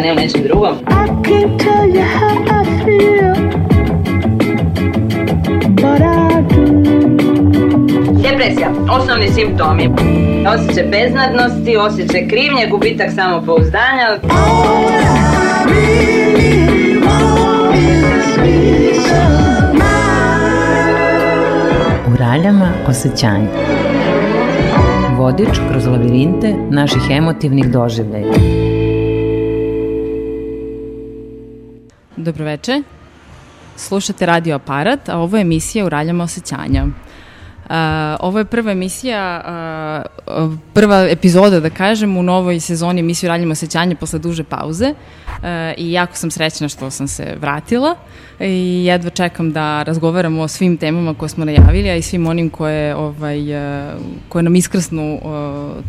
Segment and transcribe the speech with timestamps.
[0.00, 0.74] ne u nečem drugom.
[8.22, 9.90] Depresija, osnovni simptomi.
[10.54, 14.18] Osjećaj beznadnosti, osjećaj krivnje, gubitak samopouzdanja.
[22.12, 23.48] U raljama osjećanja
[25.16, 28.59] vodič kroz lavirinte naših emotivnih doživljaja.
[32.24, 32.82] Dobroveče.
[33.76, 36.84] Slušate Radio Aparat, a ovo je emisija Uraljama osjećanja.
[36.84, 37.76] Uh,
[38.20, 39.42] ovo je prva emisija,
[40.26, 45.44] uh, prva epizoda, da kažem, u novoj sezoni emisiju Raljamo osjećanje posle duže pauze uh,
[45.76, 47.94] i jako sam srećna što sam se vratila
[48.40, 52.50] i jedva čekam da razgovaramo o svim temama koje smo najavili, a i svim onim
[52.50, 53.38] koje, ovaj,
[54.28, 55.20] koje nam iskrsnu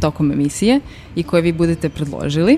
[0.02, 0.80] tokom emisije
[1.16, 2.58] i koje vi budete predložili.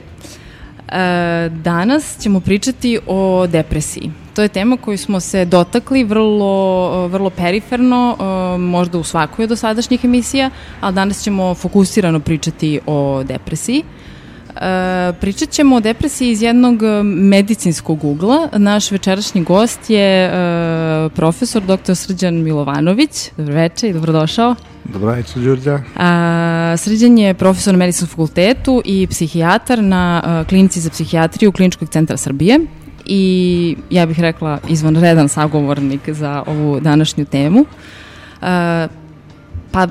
[1.49, 4.11] Danas ćemo pričati o depresiji.
[4.35, 9.49] To je tema koju smo se dotakli vrlo, vrlo periferno, e, možda u svakoj od
[9.49, 10.49] dosadašnjih emisija,
[10.81, 13.79] ali danas ćemo fokusirano pričati o depresiji.
[13.79, 14.02] E,
[15.19, 18.49] pričat ćemo o depresiji iz jednog medicinskog ugla.
[18.53, 20.31] Naš večerašnji gost je e,
[21.09, 21.95] profesor dr.
[21.95, 23.31] Srđan Milovanović.
[23.37, 24.55] Dobroveče i dobrodošao.
[24.83, 25.81] Dobroveče, Đurđa.
[25.95, 31.89] A, Srđan je profesor na medicinskom fakultetu i psihijatar na a, klinici za psihijatriju Kliničkog
[31.89, 32.59] centra Srbije
[33.05, 37.59] i ja bih rekla izvanredan sagovornik za ovu današnju temu.
[37.59, 38.47] Uh,
[39.71, 39.87] pa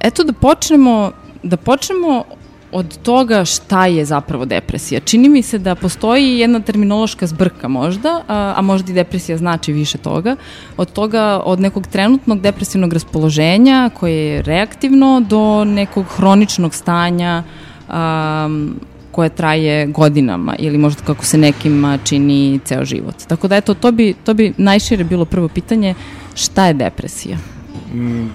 [0.00, 1.12] eto da počnemo,
[1.42, 2.24] da počnemo
[2.72, 5.00] od toga šta je zapravo depresija.
[5.00, 9.72] Čini mi se da postoji jedna terminološka zbrka možda, a, a možda i depresija znači
[9.72, 10.36] više toga,
[10.76, 17.42] od toga, od nekog trenutnog depresivnog raspoloženja koje je reaktivno do nekog hroničnog stanja
[17.88, 18.80] um,
[19.10, 23.14] koje traje godinama ili možda kako se nekima čini ceo život.
[23.28, 25.94] Tako da eto, to bi, to bi najšire bilo prvo pitanje,
[26.34, 27.36] šta je depresija?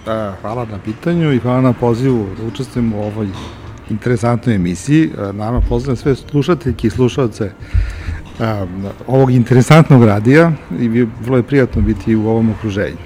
[0.05, 3.27] Da, hvala na pitanju i hvala na pozivu da učestvujem u ovoj
[3.89, 5.05] interesantnoj emisiji.
[5.05, 7.51] E, naravno, pozdravljam sve slušateljke i slušalce
[8.39, 8.65] a,
[9.07, 10.87] ovog interesantnog radija i
[11.21, 12.97] vrlo je prijatno biti u ovom okruženju.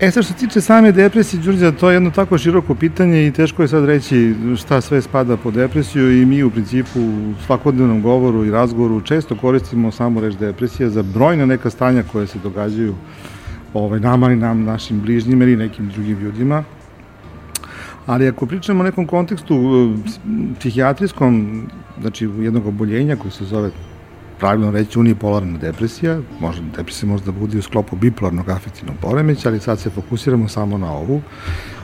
[0.00, 3.32] E sad što se tiče same depresije, Đurđa, to je jedno tako široko pitanje i
[3.32, 8.02] teško je sad reći šta sve spada po depresiju i mi u principu u svakodnevnom
[8.02, 12.94] govoru i razgovoru često koristimo samo reč depresija za brojne neka stanja koje se događaju
[13.74, 16.64] ovaj, nama i nam, našim bližnjima ili nekim drugim ljudima.
[18.08, 20.10] Ali ako pričamo o nekom kontekstu eh,
[20.58, 21.62] psihijatrijskom,
[22.00, 23.70] znači jednog oboljenja koji se zove
[24.38, 29.80] pravilno reći unipolarna depresija, možda depresija možda bude u sklopu bipolarnog afektivnog poremeća, ali sad
[29.80, 31.22] se fokusiramo samo na ovu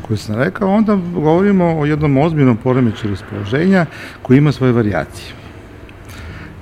[0.02, 3.86] koju sam rekao, onda govorimo o jednom ozbiljnom poremeću raspoloženja
[4.22, 5.32] koji ima svoje variacije.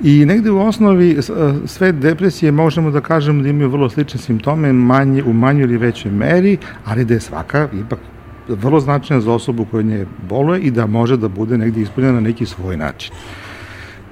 [0.03, 1.19] I negde u osnovi
[1.67, 6.11] sve depresije možemo da kažemo da imaju vrlo slične simptome manje, u manjoj ili većoj
[6.11, 7.99] meri, ali da je svaka ipak
[8.49, 12.21] vrlo značajna za osobu koja nje boluje i da može da bude negde ispunjena na
[12.21, 13.15] neki svoj način.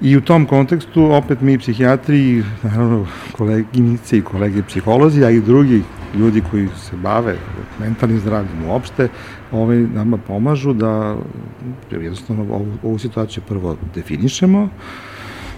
[0.01, 5.83] I u tom kontekstu opet mi psihijatri, naravno koleginice i kolege psiholozi, a i drugi
[6.19, 7.37] ljudi koji se bave
[7.81, 9.09] mentalnim zdravljem uopšte,
[9.53, 11.17] ovaj, nama pomažu da
[11.91, 14.69] jednostavno ovu, ovu situaciju prvo definišemo,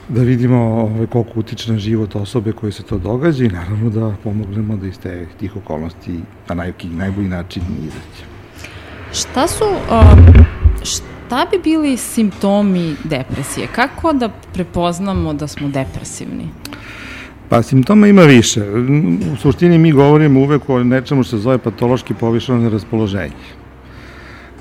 [0.09, 4.15] da vidimo ovaj, koliko utiče na život osobe koje se to događa i naravno da
[4.25, 8.32] pomognemo da iz te, tih okolnosti na naj, najbolji način izaći.
[9.13, 10.45] Šta su, um,
[10.83, 13.67] šta bi bili simptomi depresije?
[13.75, 16.49] Kako da prepoznamo da smo depresivni?
[17.49, 18.63] Pa simptoma ima više.
[19.33, 23.62] U suštini mi govorimo uvek o nečemu što se zove patološki povišeno raspoloženje.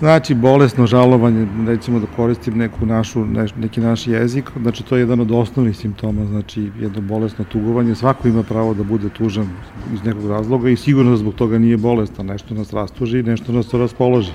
[0.02, 3.26] Znači, bolesno žalovanje, recimo da koristim neku našu,
[3.58, 8.28] neki naš jezik, znači to je jedan od osnovnih simptoma, znači jedno bolesno tugovanje, svako
[8.28, 9.50] ima pravo da bude tužan
[9.94, 13.78] iz nekog razloga i sigurno zbog toga nije bolestan, nešto nas rastuži, nešto nas to
[13.78, 14.32] raspoloži.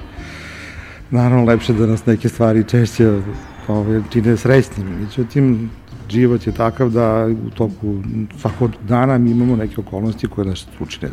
[1.11, 3.21] Naravno lepše da nas neke stvari češće
[3.69, 4.87] ovaj, čine srećnim.
[5.01, 5.71] Međutim,
[6.09, 8.03] život je takav da u toku
[8.39, 11.11] svakog dana mi imamo neke okolnosti koje nas učine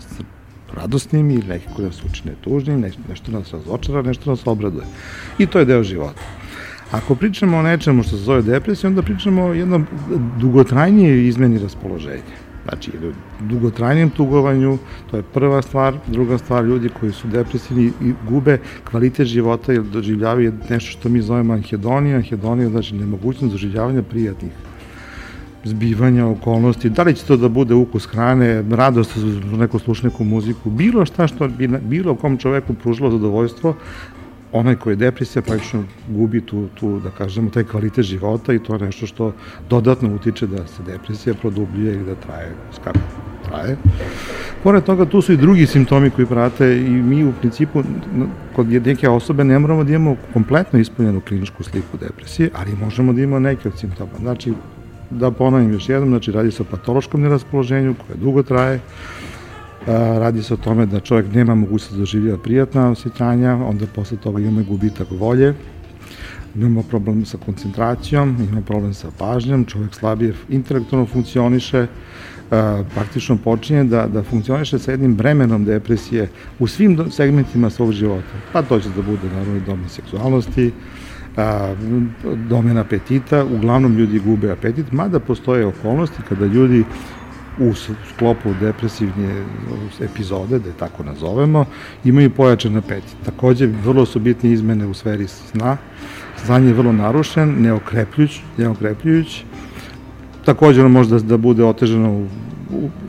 [0.73, 2.79] radosnim ili neke koje nas učine tužnim,
[3.09, 4.85] nešto, nas razočara, nešto nas obraduje.
[5.37, 6.21] I to je deo života.
[6.91, 9.87] Ako pričamo o nečemu što se zove depresija, onda pričamo o jednom
[10.39, 12.43] dugotrajnije izmeni raspoloženja.
[12.63, 12.91] Znači,
[13.39, 14.77] dugotrajnijem tugovanju,
[15.11, 15.97] to je prva stvar.
[16.07, 18.57] Druga stvar, ljudi koji su depresivni i gube
[18.91, 22.15] kvalitet života ili doživljavaju nešto što mi zovemo anhedonija.
[22.15, 24.51] Anhedonija znači nemogućnost doživljavanja prijatnih
[25.63, 30.69] zbivanja, okolnosti, da li će to da bude ukus hrane, radost za neku slušneku muziku,
[30.69, 33.75] bilo šta što bi bilo kom čoveku pružilo zadovoljstvo,
[34.53, 38.75] onaj koji je depresija praktično gubi tu, tu, da kažemo, taj kvalitet života i to
[38.75, 39.33] je nešto što
[39.69, 42.51] dodatno utiče da se depresija produbljuje i da traje
[42.83, 42.99] kako
[43.49, 43.77] traje.
[44.63, 47.83] Pored toga, tu su i drugi simptomi koji prate i mi u principu
[48.55, 53.21] kod neke osobe ne moramo da imamo kompletno ispunjenu kliničku sliku depresije, ali možemo da
[53.21, 54.11] imamo neke od simptoma.
[54.19, 54.53] Znači,
[55.13, 58.79] da ponovim još jednom, znači radi se o patološkom neraspoloženju koje dugo traje,
[60.19, 64.41] radi se o tome da čovjek nema mogućnost da življa prijatna osjećanja, onda posle toga
[64.41, 65.53] imamo gubitak volje,
[66.55, 71.87] imamo problem sa koncentracijom, imamo problem sa pažnjom, čovjek slabije intelektualno funkcioniše,
[72.93, 78.37] praktično počinje da, da funkcioniše sa jednim bremenom depresije u svim segmentima svog života.
[78.53, 80.71] Pa to će da bude naravno i domen seksualnosti,
[81.37, 81.75] a,
[82.49, 86.83] domen apetita, uglavnom ljudi gube apetit, mada postoje okolnosti kada ljudi
[87.59, 87.73] u
[88.13, 89.45] sklopu depresivne
[90.01, 91.65] epizode, da je tako nazovemo,
[92.03, 93.15] imaju pojačan apetit.
[93.25, 95.77] Takođe, vrlo su bitne izmene u sferi sna,
[96.45, 99.43] san je vrlo narušen, neokrepljujuć, neokrepljujuć,
[100.45, 102.27] takođe ono može da, da bude otežano u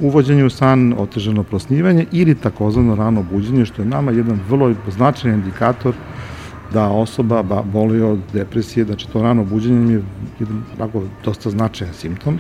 [0.01, 5.39] uvođenje u san, otežano prosnivanje ili takozvano rano buđenje, što je nama jedan vrlo značajan
[5.39, 5.95] indikator
[6.73, 10.03] da osoba ba, boli od depresije, znači to rano buđenje je
[10.41, 12.39] jedan tako dosta značajan simptom.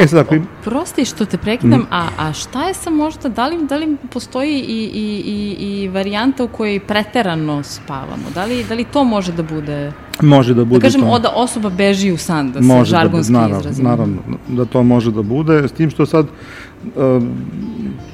[0.00, 0.46] E sad ako im...
[0.64, 1.86] Prosti što te prekidam, mm.
[1.90, 5.88] a, a šta je sa možda, da li, da li postoji i, i, i, i
[5.88, 8.30] varijanta u kojoj preterano spavamo?
[8.34, 9.92] Da li, da li to može da bude...
[10.22, 11.18] Može da bude Da kažem, to.
[11.18, 13.88] da osoba beži u san, da može se da žargonski da, naravno, izrazimo.
[13.88, 14.16] Naravno,
[14.48, 16.26] da to može da bude, s tim što sad,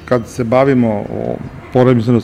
[0.05, 1.35] kad se bavimo o
[1.73, 2.21] poremisno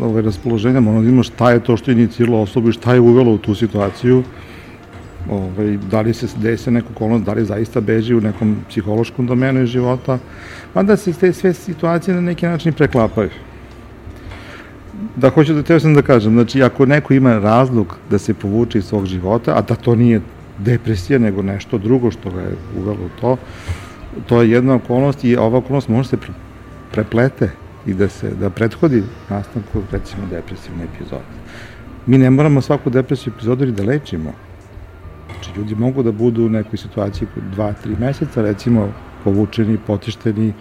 [0.00, 3.00] ove raspoloženja, moramo da imamo šta je to što je iniciralo osobu i šta je
[3.00, 4.22] uvelo u tu situaciju,
[5.30, 9.66] ovaj, da li se desi neko okolnost, da li zaista beži u nekom psihološkom domenu
[9.66, 10.18] života,
[10.72, 13.30] pa da se te sve situacije na neki način preklapaju.
[15.16, 18.78] Da hoću da teo sam da kažem, znači ako neko ima razlog da se povuče
[18.78, 20.20] iz svog života, a da to nije
[20.58, 23.36] depresija, nego nešto drugo što ga je uvelo to,
[24.26, 26.32] to je jedna okolnost i ova okolnost može se pre,
[26.92, 27.50] preplete
[27.86, 31.40] i da se da prethodi nastanku recimo depresivne epizode.
[32.06, 34.32] Mi ne moramo svaku depresiju epizodu da lečimo,
[35.40, 38.92] Znači, ljudi mogu da budu u nekoj situaciji dva, tri meseca, recimo,
[39.24, 40.52] povučeni, potišteni,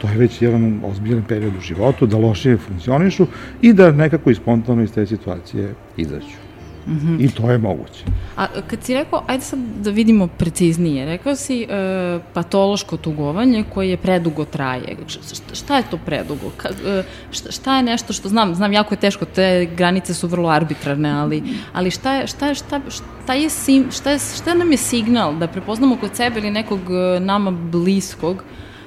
[0.00, 3.26] to je već jedan ozbiljan period u životu, da lošije funkcionišu
[3.62, 6.43] i da nekako spontano iz te situacije izađu.
[6.86, 7.24] Mm -hmm.
[7.24, 8.04] I to je moguće.
[8.36, 13.90] A kad si rekao, ajde sad da vidimo preciznije, rekao si e, patološko tugovanje koje
[13.90, 14.96] je predugo traje.
[15.06, 16.50] Šta, šta je to predugo?
[16.56, 20.28] Ka, e, šta, šta je nešto što znam, znam jako je teško, te granice su
[20.28, 21.42] vrlo arbitrarne, ali,
[21.72, 22.80] ali šta je, šta je, šta,
[23.24, 26.80] šta je, sim, šta je, šta nam je signal da prepoznamo kod sebe ili nekog
[26.80, 28.44] e, nama bliskog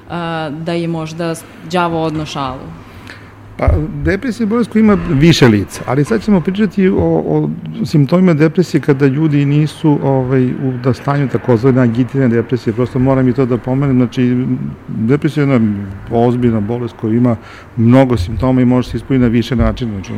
[0.09, 1.35] a, da je možda
[1.71, 2.86] đavo odno šalu?
[3.57, 3.69] Pa,
[4.03, 7.49] depresija je bolest koja ima više lica, ali sad ćemo pričati o, o
[7.85, 13.33] simptomima depresije kada ljudi nisu ovaj, u da stanju takozvane agitirane depresije, prosto moram i
[13.33, 14.45] to da pomenem, znači
[14.87, 15.73] depresija je jedna
[16.11, 17.35] ozbiljna bolest koja ima
[17.77, 20.13] mnogo simptoma i može se ispuniti na više načina, znači,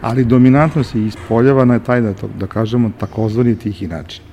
[0.00, 4.31] ali dominantno se ispoljava na taj, da, da kažemo, takozvani tihi način.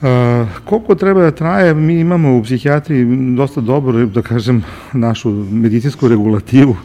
[0.00, 4.62] Uh, koliko treba da traje, mi imamo u psihijatriji dosta dobro, da kažem,
[4.92, 6.76] našu medicinsku regulativu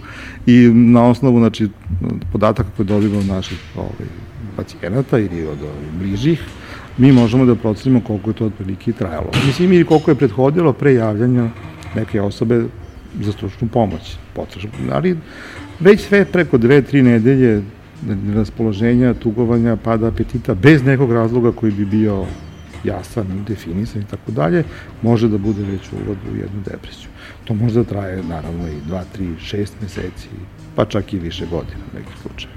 [0.46, 1.70] i na osnovu znači,
[2.32, 4.10] podataka koje dobivamo od naših ovaj,
[4.56, 6.44] pacijenata ili od ovaj, bližih,
[6.98, 9.32] mi možemo da procenimo koliko je to otprilike trajalo.
[9.46, 11.50] Mislim i koliko je prethodilo pre javljanja
[11.96, 12.64] neke osobe
[13.22, 14.18] za stručnu pomoć.
[14.34, 14.70] Potražno.
[14.92, 15.18] Ali
[15.80, 17.62] već sve preko dve, tri nedelje
[18.36, 22.26] raspoloženja, tugovanja, pada apetita, bez nekog razloga koji bi bio
[22.86, 24.64] jasan, definisan i tako dalje,
[25.02, 27.10] može da bude već uvod u jednu depresiju.
[27.44, 30.30] To može da traje naravno i 2, 3, 6 meseci,
[30.76, 32.54] pa čak i više godina u nekim slučaju.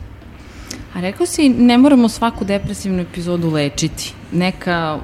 [0.94, 4.14] A rekao si, ne moramo svaku depresivnu epizodu lečiti.
[4.32, 4.98] Neka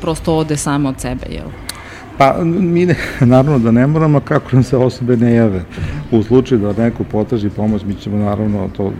[0.00, 1.48] prosto ode sama od sebe, jel?
[2.18, 5.64] Pa, mi ne, naravno da ne moramo, kako nam se osobe ne jave.
[6.10, 8.92] U slučaju da neko potraži pomoć, mi ćemo naravno to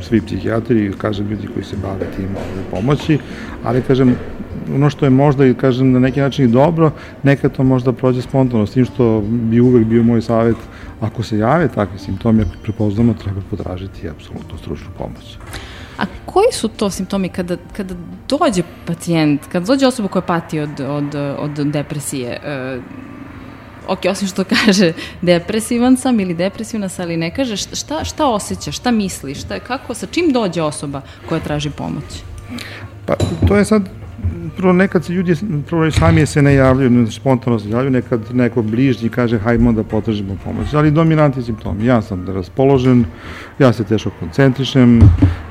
[0.00, 2.28] svi psihijatri, kažem ljudi koji se bave tim
[2.70, 3.18] pomoći,
[3.64, 4.16] ali kažem,
[4.74, 6.90] ono što je možda i kažem na neki način i dobro,
[7.22, 10.56] nekad to možda prođe spontano, s tim što bi uvek bio moj savet,
[11.00, 15.38] ako se jave takvi simptomi, ako prepoznamo, treba potražiti apsolutno stručnu pomoć.
[15.98, 17.94] A koji su to simptomi kada, kada
[18.28, 22.40] dođe pacijent, kada dođe osoba koja pati od, od, od depresije,
[22.76, 22.82] uh,
[23.88, 28.72] ok, osim što kaže depresivan sam ili depresivna sam, ali ne kaže šta, šta osjeća,
[28.72, 32.04] šta misli, šta, kako, sa čim dođe osoba koja traži pomoć?
[33.06, 33.14] Pa
[33.48, 34.05] to je sad
[34.56, 35.34] prvo nekad se ljudi
[35.68, 40.36] prvo sami se ne javljaju, spontano se javljaju, nekad neko bližnji kaže hajmo da potražimo
[40.44, 43.04] pomoć, ali dominantni simptomi, ja sam da raspoložen,
[43.58, 45.00] ja se teško koncentrišem,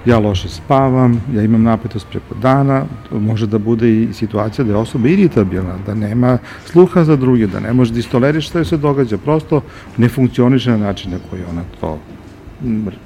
[0.06, 4.78] ja loše spavam, ja imam napetost preko dana, može da bude i situacija da je
[4.78, 9.18] osoba iritabilna, da nema sluha za druge, da ne može da istoleriš šta se događa,
[9.18, 9.62] prosto
[9.98, 12.00] ne funkcioniše na način na koji ona to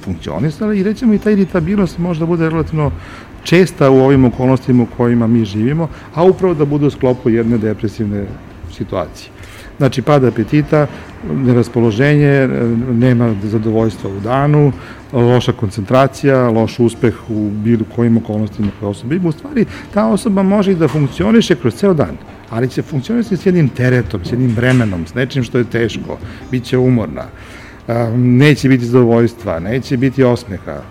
[0.02, 2.92] funkcionisala i recimo i ta iritabilnost može da bude relativno
[3.44, 7.58] česta u ovim okolnostima u kojima mi živimo, a upravo da bude u sklopu jedne
[7.58, 8.26] depresivne
[8.72, 9.30] situacije.
[9.78, 10.88] Znači, pada apetita,
[11.34, 12.48] neraspoloženje,
[12.92, 14.72] nema zadovoljstva u danu,
[15.14, 19.30] loša koncentracija, loš uspeh u bilo kojim okolnostima koje osoba ima.
[19.30, 22.18] U stvari, ta osoba može i da funkcioniše kroz ceo dan,
[22.50, 26.18] ali će funkcionisati s jednim teretom, s jednim bremenom, s nečim što je teško,
[26.52, 27.26] bit će umorna,
[28.16, 30.82] neće biti zadovoljstva, neće biti osmeha,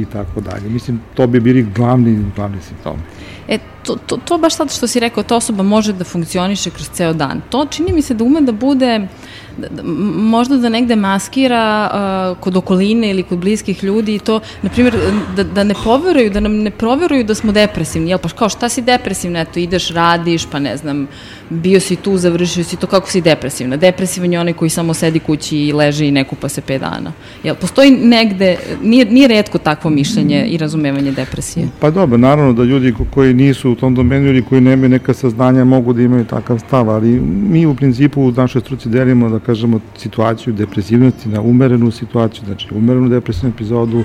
[0.00, 0.68] i tako dalje.
[0.68, 3.02] Mislim, to bi bili glavni, glavni simptomi.
[3.48, 6.88] E, to, to, to baš sad što si rekao, ta osoba može da funkcioniše kroz
[6.88, 7.40] ceo dan.
[7.50, 9.08] To čini mi se da ume da bude,
[9.56, 9.82] da, da,
[10.14, 14.96] možda da negde maskira uh, kod okoline ili kod bliskih ljudi i to, na primjer,
[15.36, 18.10] da, da ne poveruju, da nam ne proveruju da smo depresivni.
[18.10, 19.40] Jel, pa kao šta si depresivna?
[19.40, 21.06] Eto, ideš, radiš, pa ne znam,
[21.50, 23.76] bio si tu, završio si to, kako si depresivna?
[23.76, 27.12] Depresivan je onaj koji samo sedi kući i leži i ne kupa se 5 dana.
[27.42, 31.68] Jel, postoji negde, nije, nije redko takvo mišljenje i razumevanje depresije?
[31.80, 35.64] Pa dobro, naravno da ljudi koji nisu u tom domenu ili koji nemaju neka saznanja
[35.64, 39.80] mogu da imaju takav stav, ali mi u principu u našoj struci delimo, da kažemo,
[39.96, 44.04] situaciju depresivnosti na umerenu situaciju, znači umerenu depresivnu epizodu,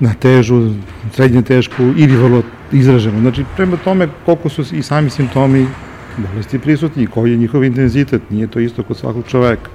[0.00, 0.72] na težu,
[1.14, 3.20] srednje tešku ili vrlo izraženu.
[3.20, 5.66] Znači, prema tome koliko su i sami simptomi
[6.18, 9.70] bolesti prisutni koji je njihov intenzitet, nije to isto kod svakog čoveka.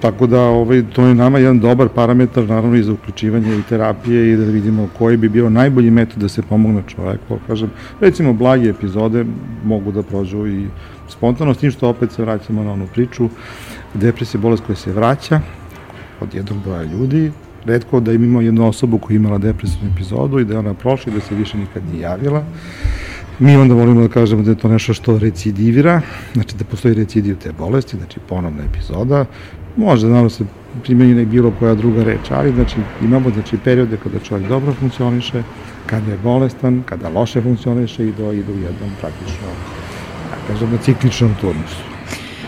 [0.00, 4.32] Tako da ovaj, to je nama jedan dobar parametar naravno i za uključivanje i terapije
[4.32, 7.38] i da vidimo koji bi bio najbolji metod da se pomogne čoveku.
[7.46, 9.24] Kažem, recimo blage epizode
[9.64, 10.66] mogu da prođu i
[11.08, 13.28] spontano, s tim što opet se vraćamo na onu priču.
[13.94, 15.40] Depresija je bolest koja se vraća
[16.20, 17.32] od jednog broja ljudi,
[17.64, 21.14] redko da imamo jednu osobu koja imala depresivnu epizodu i da je ona prošla i
[21.14, 22.44] da se više nikad nije javila.
[23.42, 26.00] Mi onda volimo da kažemo da je to nešto što recidivira,
[26.34, 29.24] znači da postoji recidiv te bolesti, znači ponovna epizoda,
[29.76, 30.44] Može da se
[30.82, 35.42] primjenjena i bilo koja druga reč, ali znači, imamo znači, periode kada čovjek dobro funkcioniše,
[35.86, 39.48] kada je bolestan, kada loše funkcioniše i do, idu u jednom praktično,
[40.30, 41.82] da kažem, na cikličnom turnusu.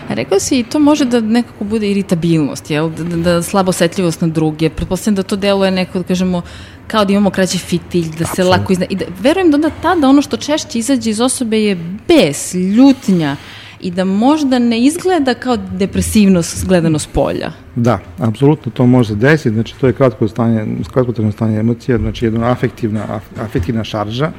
[0.09, 2.89] A rekao si, to može da nekako bude iritabilnost, jel?
[2.89, 4.69] Da, da, da slabo osetljivost na druge.
[4.69, 6.41] Pretpostavljam da to deluje neko, da kažemo,
[6.87, 8.51] kao da imamo kraći fitilj, da se Absolut.
[8.51, 8.85] lako izna...
[8.89, 11.77] I da, verujem da onda tada ono što češće izađe iz osobe je
[12.07, 13.35] bes, ljutnja,
[13.79, 17.51] i da možda ne izgleda kao depresivnost gledano s polja.
[17.75, 22.51] Da, apsolutno to može desiti, znači to je kratko stanje, kratkotrajno stanje emocija, znači jedna
[22.51, 24.31] afektivna, afektivna šarža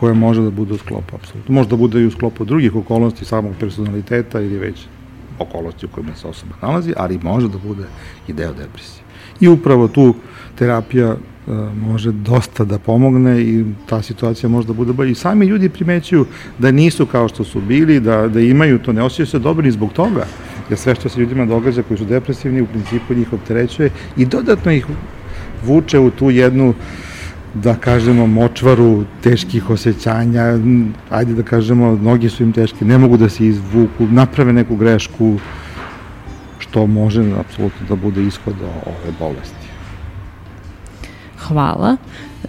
[0.00, 1.54] koja može da bude u sklopu, apsolutno.
[1.54, 4.80] Može da bude i u sklopu drugih okolnosti samog personaliteta ili već
[5.38, 7.84] okolnosti u kojima se osoba nalazi, ali može da bude
[8.28, 9.02] i deo depresije.
[9.40, 10.14] I upravo tu
[10.58, 15.10] terapija E, može dosta da pomogne i ta situacija može da bude bolja.
[15.10, 16.26] I sami ljudi primećuju
[16.58, 19.70] da nisu kao što su bili, da, da imaju to, ne osjećaju se dobro ni
[19.70, 20.26] zbog toga,
[20.70, 24.72] jer sve što se ljudima događa koji su depresivni, u principu njih opterećuje i dodatno
[24.72, 24.86] ih
[25.66, 26.74] vuče u tu jednu
[27.54, 30.58] da kažemo močvaru teških osjećanja,
[31.10, 35.36] ajde da kažemo noge su im teške, ne mogu da se izvuku, naprave neku grešku,
[36.58, 38.54] što može apsolutno da bude ishod
[38.86, 39.65] ove bolesti
[41.48, 41.96] hvala.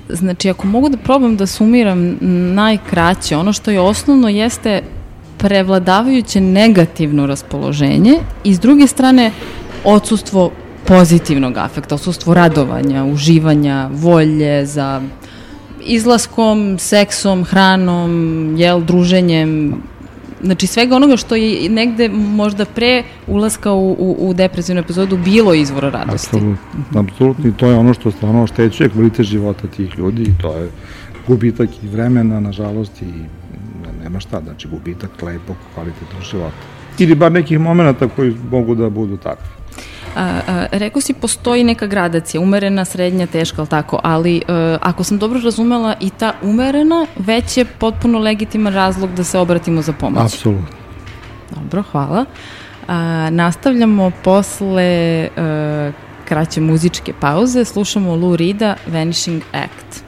[0.10, 2.18] Znači, ako mogu da probam da sumiram
[2.56, 4.82] najkraće, ono što je osnovno jeste
[5.38, 8.13] prevladavajuće negativno raspoloženje
[8.44, 9.32] i s druge strane
[9.84, 10.51] odsustvo
[10.86, 15.01] pozitivnog afekta, odsustvo radovanja, uživanja, volje za
[15.86, 19.82] izlaskom, seksom, hranom, jel, druženjem,
[20.41, 25.53] znači svega onoga što je negde možda pre ulaska u, u, u depresivnu epizodu bilo
[25.53, 26.36] izvora radosti.
[26.36, 26.58] Apsolutno,
[27.00, 30.70] apsolutno i to je ono što stvarno oštećuje kvalitet života tih ljudi i to je
[31.27, 33.06] gubitak i vremena, nažalost, i
[34.03, 36.56] nema šta, znači gubitak lepog kvalitetnog života.
[37.00, 39.57] Ili bar nekih momenta koji mogu da budu takvi.
[40.16, 44.78] A, a, rekao si, postoji neka gradacija, umerena, srednja, teška, ali tako, ali a, e,
[44.82, 49.82] ako sam dobro razumela, i ta umerena već je potpuno legitiman razlog da se obratimo
[49.82, 50.24] za pomoć.
[50.24, 50.78] Apsolutno.
[51.56, 52.26] Dobro, hvala.
[52.88, 55.92] A, nastavljamo posle a, e,
[56.26, 60.07] kraće muzičke pauze, slušamo Lou Rida, Vanishing Act.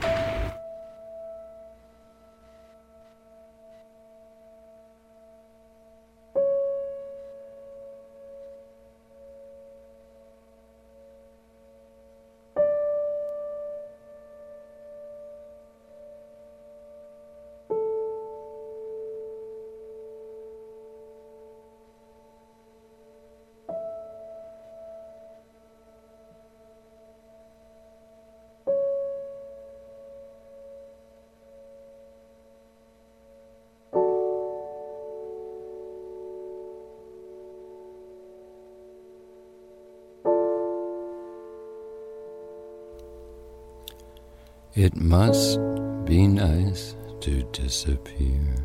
[44.89, 45.59] It must
[46.05, 48.55] be nice to disappear,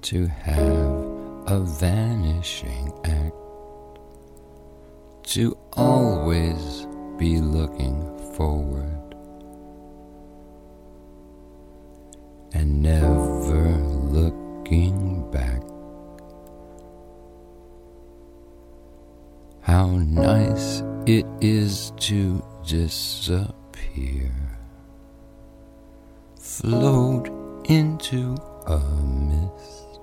[0.00, 0.64] to have
[1.46, 3.36] a vanishing act,
[5.24, 6.86] to always
[7.18, 8.00] be looking
[8.34, 9.14] forward
[12.54, 15.60] and never looking back.
[19.60, 24.32] How nice it is to disappear,
[26.60, 27.28] float
[27.70, 28.36] into
[28.66, 29.98] a mist.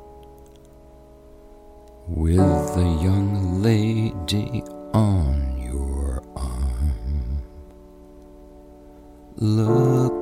[2.08, 7.44] With a young lady on your arm,
[9.36, 10.17] looking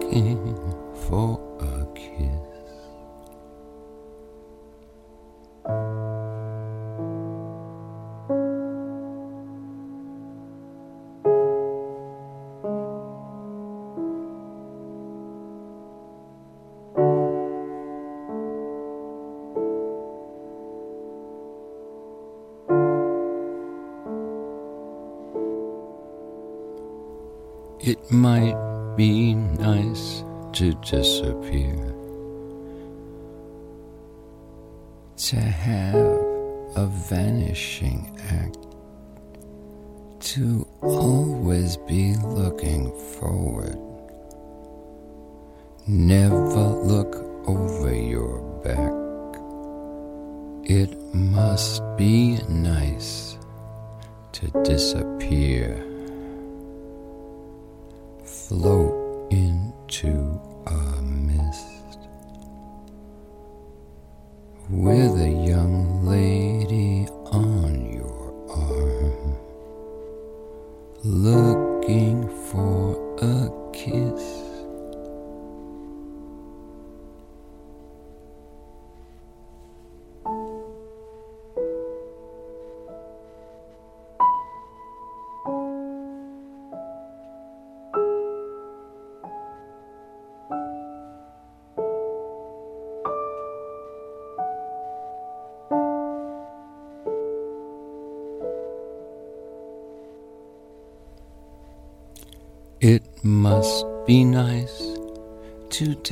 [27.85, 30.23] It might be nice
[30.53, 31.93] to disappear,
[35.17, 38.57] to have a vanishing act,
[40.31, 43.77] to always be looking forward.
[45.85, 47.15] Never look
[47.47, 48.93] over your back.
[50.67, 53.37] It must be nice
[54.31, 55.94] to disappear
[58.51, 58.94] low.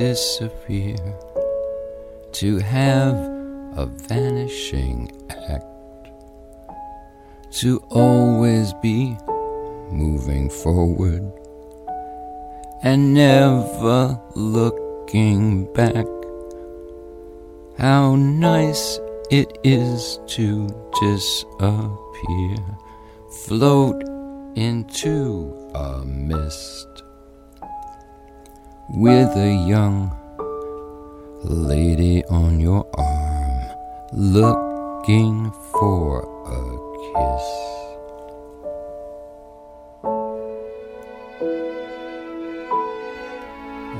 [0.04, 0.96] Disappear,
[2.30, 3.16] to have
[3.82, 5.10] a vanishing
[5.48, 5.64] act,
[7.50, 9.16] to always be
[9.90, 11.24] moving forward
[12.82, 16.06] and never looking back.
[17.78, 20.68] How nice it is to
[21.00, 22.56] disappear,
[23.46, 24.02] float
[24.54, 26.93] into a mist
[28.96, 30.08] with a young
[31.42, 33.58] lady on your arm
[34.12, 36.62] looking for a
[37.10, 37.44] kiss.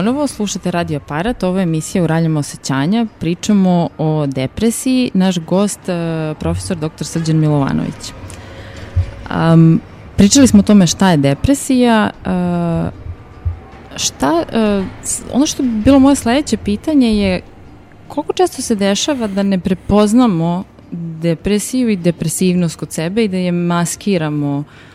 [0.00, 6.36] ponovo, slušate Radio Aparat, ovo je emisija Uraljamo osjećanja, pričamo o depresiji, naš gost, uh,
[6.36, 7.04] profesor dr.
[7.04, 8.12] Srđan Milovanović.
[9.30, 9.80] Um,
[10.16, 12.92] pričali smo o tome šta je depresija, uh,
[13.96, 14.86] šta, uh,
[15.32, 17.40] ono što bi bilo moje sledeće pitanje je
[18.08, 20.64] koliko često se dešava da ne prepoznamo
[21.22, 24.89] depresiju i depresivnost kod sebe i da je maskiramo uh,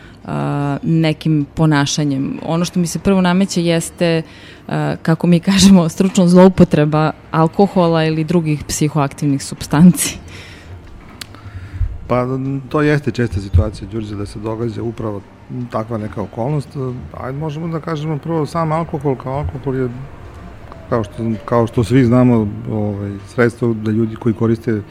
[0.82, 2.38] nekim ponašanjem.
[2.42, 4.22] Ono što mi se prvo nameće jeste,
[5.02, 10.18] kako mi kažemo, stručno zloupotreba alkohola ili drugih psihoaktivnih substanci.
[12.08, 12.26] Pa
[12.68, 15.20] to jeste česta situacija, Đurđe, da se događa upravo
[15.70, 16.68] takva neka okolnost.
[17.20, 19.88] Ajde, možemo da kažemo prvo sam alkohol kao alkohol je
[20.88, 21.12] kao što,
[21.44, 24.82] kao što svi znamo ovaj, sredstvo da ljudi koji koriste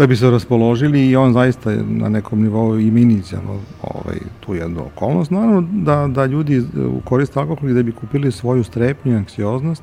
[0.00, 4.80] da bi se raspoložili i on zaista na nekom nivou i inicijalno ovaj, tu jednu
[4.86, 5.30] okolnost.
[5.30, 6.62] Naravno da, da ljudi
[7.04, 9.82] koriste alkohol i da bi kupili svoju strepnju i anksioznost,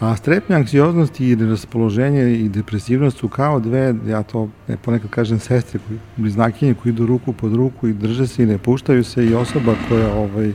[0.00, 5.38] A strepnja, anksioznost i raspoloženje i depresivnost su kao dve, ja to ne, ponekad kažem,
[5.38, 9.24] sestre, koji, bliznakinje koji idu ruku pod ruku i drže se i ne puštaju se
[9.26, 10.52] i osoba koja ovaj,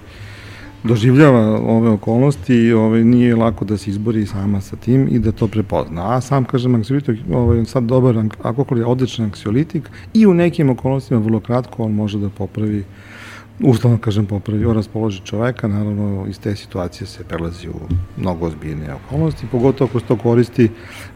[0.83, 5.31] doživljava ove okolnosti i ovaj, nije lako da se izbori sama sa tim i da
[5.31, 6.15] to prepozna.
[6.15, 11.19] A sam, kažem, anksiolitik, ovaj, sad dobar alkohol je odličan anksiolitik i u nekim okolnostima
[11.19, 12.83] vrlo kratko on može da popravi
[13.63, 17.79] uslovno kažem popravio raspoloži čoveka, naravno iz te situacije se prelazi u
[18.17, 20.69] mnogo ozbiljnije okolnosti, pogotovo ako se to koristi,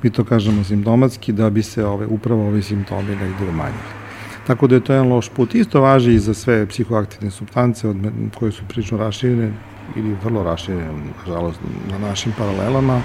[0.04, 4.05] mi to kažemo simptomatski, da bi se ove, upravo ovi simptomi negde umanjili.
[4.48, 5.56] Tako da je to jedan loš put.
[5.56, 7.98] Isto važi i za sve psihoaktivne substance od,
[8.40, 9.52] koje su prilično raširene
[9.96, 11.60] ili vrlo raširene, nažalost,
[11.92, 13.02] na našim paralelama,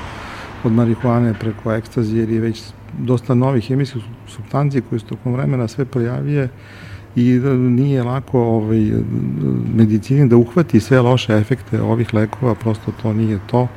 [0.64, 2.62] od marihuane preko ekstazije, jer je već
[2.98, 6.48] dosta novih hemijskih substancija koje su tokom vremena sve pojavije
[7.16, 8.92] i nije lako ovaj,
[9.74, 13.68] medicini da uhvati sve loše efekte ovih lekova, prosto to nije to.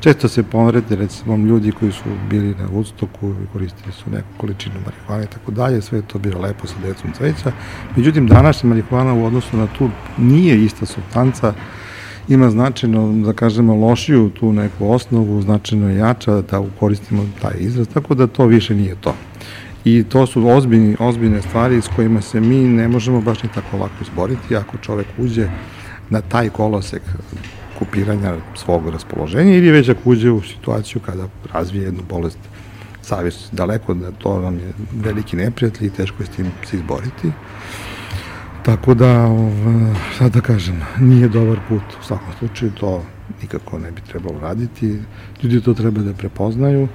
[0.00, 4.74] Često se pomerete, recimo, ljudi koji su bili na Woodstocku i koristili su neku količinu
[4.84, 7.52] marihuane i tako dalje, sve to bilo lepo sa decom cveća.
[7.96, 11.54] Međutim, današnja marihuana u odnosu na tu nije ista substanca,
[12.28, 18.14] ima značajno, da kažemo, lošiju tu neku osnovu, značajno jača da koristimo taj izraz, tako
[18.14, 19.14] da to više nije to.
[19.84, 23.76] I to su ozbiljni, ozbiljne stvari s kojima se mi ne možemo baš ni tako
[23.76, 25.48] lako izboriti ako čovek uđe
[26.10, 27.02] na taj kolosek
[27.78, 32.38] kupiranja svog raspoloženja ili već ako uđe u situaciju kada razvije jednu bolest
[33.02, 37.30] savjest daleko da to vam je veliki neprijatelj i teško je s tim se izboriti.
[38.62, 39.52] Tako da, ov,
[40.18, 41.82] sad da kažem, nije dobar put.
[42.00, 43.02] U svakom slučaju to
[43.42, 44.98] nikako ne bi trebalo raditi.
[45.42, 46.88] Ljudi to treba da prepoznaju.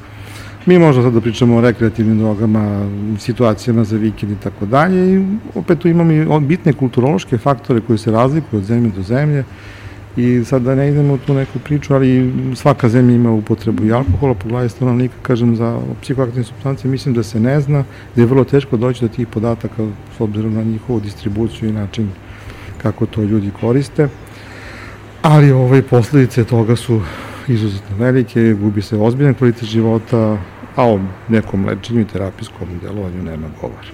[0.65, 2.89] Mi možemo sad da pričamo o rekreativnim drogama,
[3.19, 7.97] situacijama za vikend i tako dalje i opet tu imamo i bitne kulturološke faktore koji
[7.97, 9.43] se razlikuju od zemlje do zemlje
[10.17, 13.93] i sad da ne idemo u tu neku priču, ali svaka zemlja ima upotrebu i
[13.93, 17.83] alkohola po glavi stanovnika, kažem, za psihoaktivne substancije, mislim da se ne zna,
[18.15, 22.09] da je vrlo teško doći do tih podataka s obzirom na njihovu distribuciju i način
[22.81, 24.09] kako to ljudi koriste.
[25.21, 27.01] Ali ove posledice toga su
[27.47, 30.37] izuzetno velike, gubi se ozbiljan kvalitet života,
[30.75, 33.87] a o nekom lečenju i terapijskom delovanju nema govora.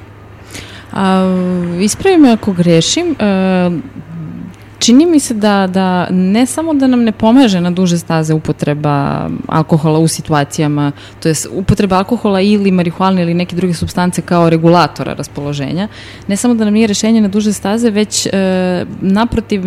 [0.94, 1.26] A,
[1.82, 3.70] ispravi me ako grešim, e,
[4.88, 9.30] čini mi se da, da ne samo da nam ne pomaže na duže staze upotreba
[9.48, 15.14] alkohola u situacijama, to je upotreba alkohola ili marihuane ili neke druge substance kao regulatora
[15.14, 15.88] raspoloženja,
[16.28, 18.32] ne samo da nam nije rešenje na duže staze, već e,
[19.02, 19.62] naprotiv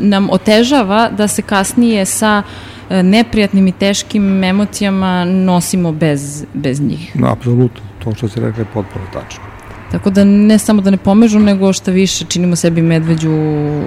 [0.00, 2.42] nam otežava da se kasnije sa
[2.90, 7.16] e, neprijatnim i teškim emocijama nosimo bez, bez njih.
[7.16, 9.53] No, apsolutno, to što se rekla je potpuno tačno.
[9.94, 13.30] Tako da ne samo da ne pomežu, nego šta više činimo sebi medveđu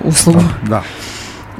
[0.04, 0.39] uslugu.
[0.63, 0.70] Da.
[0.70, 0.84] da.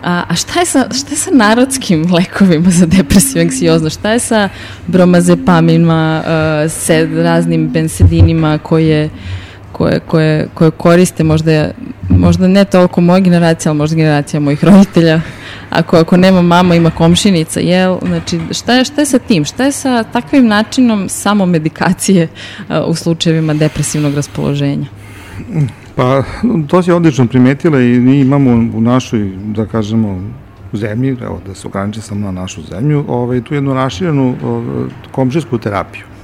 [0.03, 3.89] A, a šta, je sa, šta je sa narodskim lekovima za depresiju, anksiozno?
[3.89, 4.49] Šta je sa
[4.88, 9.10] bromazepamima, uh, se raznim bensedinima koje,
[9.71, 11.71] koje, koje, koje koriste možda,
[12.10, 15.21] možda ne toliko moja generacija, ali možda generacija mojih roditelja?
[15.77, 17.97] Ako, ako nema mama, ima komšinica, jel?
[18.05, 19.45] Znači, šta je, šta je sa tim?
[19.45, 24.85] Šta je sa takvim načinom samomedikacije uh, u slučajevima depresivnog raspoloženja?
[25.95, 26.23] Pa,
[26.67, 30.21] to si odlično primetila i mi imamo u našoj, da kažemo,
[30.73, 34.35] zemlji, evo da se ograniče samo na našu zemlju, ovaj, tu jednu raširenu
[35.11, 36.16] komšijsku terapiju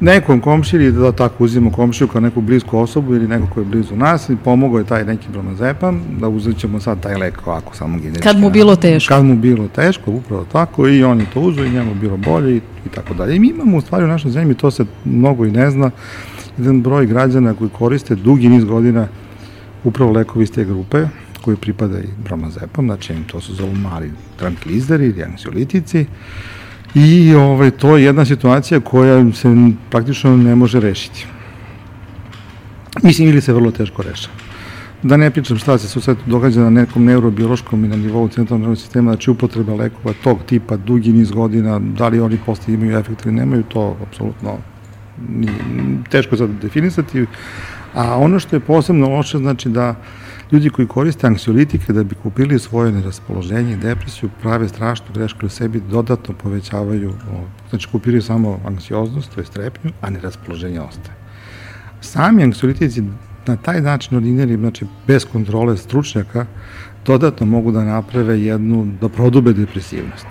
[0.00, 3.66] nekom komšiji ili da tako uzimo komšiju kao neku blisku osobu ili neko ko je
[3.66, 7.76] blizu nas i pomogao je taj neki bromazepam, da uzet ćemo sad taj lek ovako
[7.76, 8.28] samo genetički.
[8.28, 9.14] Kad mu bilo teško.
[9.14, 12.56] Kad mu bilo teško, upravo tako i on je to uzeo i njemu bilo bolje
[12.56, 13.36] i, i tako dalje.
[13.36, 15.90] I mi imamo u stvari u našoj zemlji, to se mnogo i ne zna,
[16.58, 19.08] jedan broj građana koji koriste dugi niz godina
[19.84, 21.06] upravo lekovi iz te grupe,
[21.40, 24.10] koji pripada i bromazepam, znači to su zove mali
[24.40, 26.06] tranquilizeri ili anksiolitici,
[26.94, 29.48] I ovaj, to je jedna situacija koja se
[29.90, 31.26] praktično ne može rešiti.
[33.02, 34.34] Mislim, ili se vrlo teško rešava.
[35.02, 38.78] Da ne pričam šta se u svetu događa na nekom neurobiološkom i na nivou centralnog
[38.78, 43.26] sistema, znači upotreba lekova tog tipa dugi niz godina, da li oni posle imaju efekt
[43.26, 44.58] ili nemaju, to apsolutno
[46.10, 47.26] teško sad definisati,
[47.94, 49.94] a ono što je posebno loše, znači da
[50.52, 55.48] ljudi koji koriste anksiolitike da bi kupili svoje neraspoloženje i depresiju prave strašnu grešku u
[55.48, 57.12] sebi dodatno povećavaju,
[57.70, 61.16] znači kupili samo anksioznost, to je strepnju, a neraspoloženje ostaje.
[62.00, 63.02] Sami anksiolitici
[63.46, 66.46] na taj način ordinari, znači bez kontrole stručnjaka,
[67.06, 70.26] dodatno mogu da naprave jednu, da prodube depresivnost.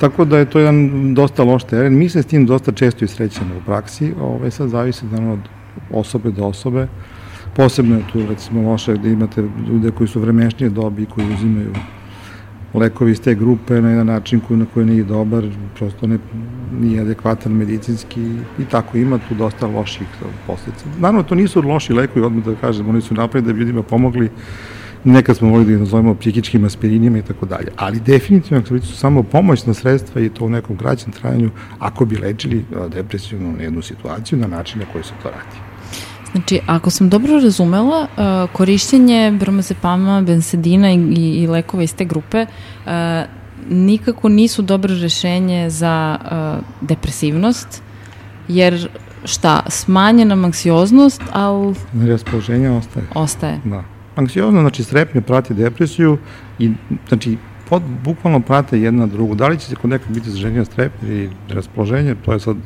[0.00, 1.98] Tako da je to jedan dosta loš teren.
[1.98, 5.38] Mi se s tim dosta često isrećemo u praksi, ovaj, sad zavisi da od
[5.90, 6.88] osobe do osobe.
[7.56, 11.72] Posebno je tu, recimo, loše da imate ljude koji su vremešnije dobi koji uzimaju
[12.74, 16.18] lekovi iz te grupe na jedan način koji, na koji nije dobar, prosto ne,
[16.80, 18.20] nije adekvatan medicinski
[18.58, 20.06] i tako ima tu dosta loših
[20.46, 20.84] posljedica.
[20.98, 24.30] Naravno, to nisu loši lekovi, odmah da kažem, oni su napred da bi ljudima pomogli
[25.04, 28.96] nekad smo mogli da ih nazovemo psihičkim aspirinima i tako dalje, ali definitivno aktiviti su
[28.96, 32.64] samo pomoćna sredstva i to u nekom kraćem trajanju ako bi lečili
[32.94, 35.63] depresivnu jednu situaciju na način na koji se to radi.
[36.34, 38.06] Znači, ako sam dobro razumela,
[38.52, 42.46] korišćenje bromazepama, bensedina i, i, i lekova iz te grupe
[43.70, 46.18] nikako nisu dobro rešenje za
[46.80, 47.82] depresivnost,
[48.48, 48.88] jer
[49.24, 51.74] šta, smanjena anksioznost, ali...
[52.06, 53.06] Raspoloženje ostaje.
[53.14, 53.60] Ostaje.
[53.64, 53.84] Da.
[54.16, 56.18] Anksiozno, znači strepnje prati depresiju
[56.58, 56.70] i
[57.08, 59.34] znači pod, bukvalno prate jedna drugu.
[59.34, 62.56] Da li će se kod nekog biti zaženja strepnje ili raspoloženje, to je sad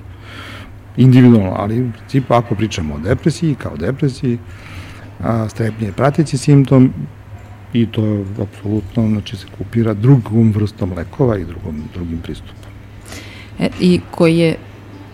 [0.98, 4.38] individualno, ali u principu ako pričamo o depresiji, kao depresiji,
[5.20, 6.92] a, strepnje je prateći simptom
[7.72, 12.54] i to apsolutno, znači se kupira drugom vrstom lekova i drugom, drugim pristupom.
[13.58, 14.56] E, I koji je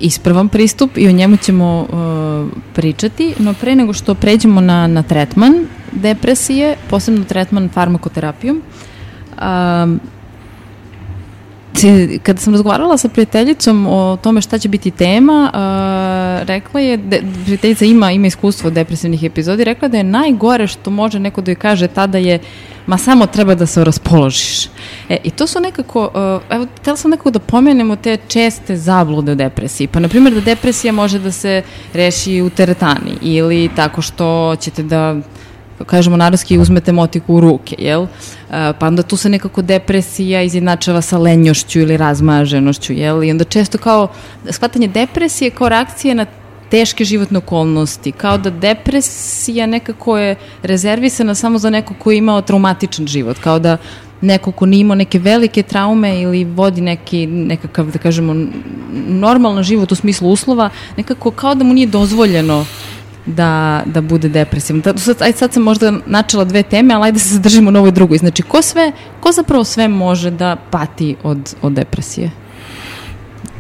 [0.01, 5.03] ispravan pristup i o njemu ćemo uh, pričati, no pre nego što pređemo na, na
[5.03, 5.55] tretman
[5.92, 8.62] depresije, posebno tretman farmakoterapijom,
[12.22, 17.22] kada sam razgovarala sa prijateljicom o tome šta će biti tema, uh, rekla je, de,
[17.44, 21.56] prijateljica ima, ima iskustvo depresivnih epizodi, rekla da je najgore što može neko da joj
[21.56, 22.38] kaže tada je
[22.87, 24.66] ma samo treba da se raspoložiš.
[25.08, 29.32] E, I to su nekako, uh, evo, htela sam nekako da pomenemo te česte zablude
[29.32, 29.87] o depresiji.
[29.87, 34.82] Pa, na primjer, da depresija može da se reši u teretani ili tako što ćete
[34.82, 35.16] da
[35.87, 38.06] kažemo narodski, uzmete motiku u ruke, jel?
[38.50, 43.24] Pa onda tu se nekako depresija izjednačava sa lenjošću ili razmaženošću, jel?
[43.24, 44.08] I onda često kao
[44.50, 46.26] shvatanje depresije kao reakcije na
[46.70, 52.42] teške životne okolnosti, kao da depresija nekako je rezervisana samo za neko ko je imao
[52.42, 53.76] traumatičan život, kao da
[54.20, 58.34] neko ko nije imao neke velike traume ili vodi neki, nekakav, da kažemo,
[59.08, 62.64] normalan život u smislu uslova, nekako kao da mu nije dozvoljeno
[63.26, 64.80] da, da bude depresivan.
[64.80, 67.92] Da, sad, aj sad sam možda načela dve teme, ali ajde se zadržimo na ovoj
[67.92, 68.18] drugoj.
[68.18, 72.30] Znači, ko sve, ko zapravo sve može da pati od, od depresije?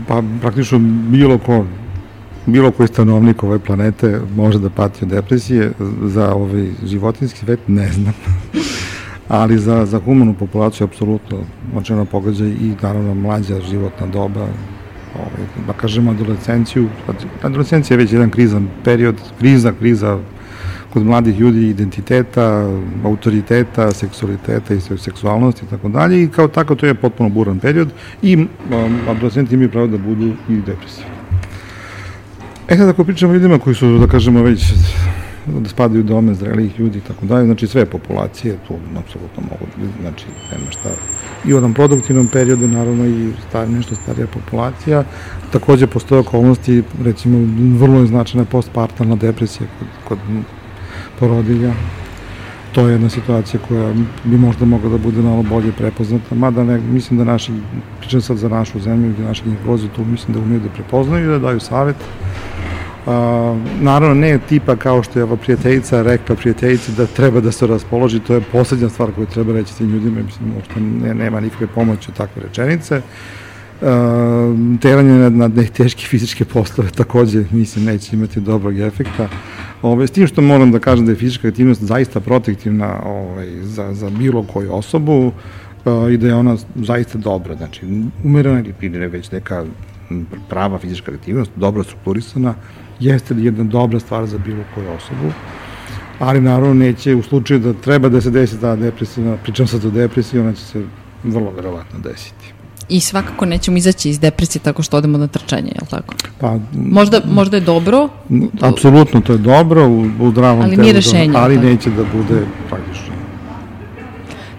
[0.08, 1.64] Pa, praktično bilo ko
[2.46, 5.72] bilo koji stanovnik ove planete može da pati od depresije,
[6.02, 8.14] za ovaj životinski svet ne znam.
[9.28, 11.38] Ali za, za humanu populaciju apsolutno
[11.76, 14.46] očeno pogađa i naravno mlađa životna doba,
[15.14, 16.88] ovaj, da kažemo adolescenciju.
[17.42, 20.18] Adolescencija je već jedan krizan period, kriza, kriza
[20.92, 22.68] kod mladih ljudi identiteta,
[23.04, 27.88] autoriteta, seksualiteta i seksualnosti i tako dalje i kao tako to je potpuno buran period
[28.22, 28.48] i um,
[29.08, 31.10] adolescenti imaju pravo da budu i depresivni.
[32.68, 34.72] E sad ako pričamo ljudima koji su, da kažemo, već
[35.46, 39.90] da spadaju u dome zrelijih ljudi i tako dalje, znači sve populacije, tu apsolutno mogu,
[40.00, 40.88] znači nema šta.
[41.44, 45.04] I u onom produktivnom periodu, naravno, i star, nešto starija populacija.
[45.52, 47.38] Takođe postoje okolnosti, recimo,
[47.78, 50.18] vrlo je značajna postpartalna depresija kod, kod
[51.18, 51.72] porodilja.
[52.72, 53.92] To je jedna situacija koja
[54.24, 57.52] bi možda mogla da bude malo bolje prepoznata, mada ne, mislim da naši,
[58.00, 61.28] pričam sad za našu zemlju, gde naši ginekolozi tu mislim da umeju da prepoznaju i
[61.28, 61.96] da daju savet
[63.06, 67.66] A, naravno ne tipa kao što je ova prijateljica rekla prijateljici da treba da se
[67.66, 71.66] raspoloži, to je poslednja stvar koju treba reći tim ljudima, mislim, uopšte ne, nema nikakve
[71.66, 73.00] pomoći takve rečenice.
[73.80, 73.88] Uh,
[74.80, 79.28] teranje na, na teške fizičke poslove takođe, mislim, neće imati dobrog efekta.
[79.82, 83.94] Ove, s tim što moram da kažem da je fizička aktivnost zaista protektivna ovaj, za,
[83.94, 85.32] za bilo koju osobu
[85.84, 87.56] uh, i da je ona zaista dobra.
[87.56, 87.80] Znači,
[88.24, 89.64] umerena ili primjere već neka
[90.48, 92.54] prava fizička aktivnost, dobro strukturisana,
[93.04, 95.32] jeste jedna dobra stvar za bilo koju osobu,
[96.18, 99.90] ali naravno neće u slučaju da treba da se desi ta depresija, pričam sad o
[99.90, 100.84] depresiji, ona će se
[101.24, 102.52] vrlo verovatno desiti.
[102.88, 106.14] I svakako nećemo izaći iz depresije tako što odemo na trčanje, je li tako?
[106.40, 108.08] Pa, možda, možda je dobro?
[108.60, 111.32] Apsolutno to je dobro u, u zdravom ali rešenje.
[111.36, 113.13] ali neće da bude praktično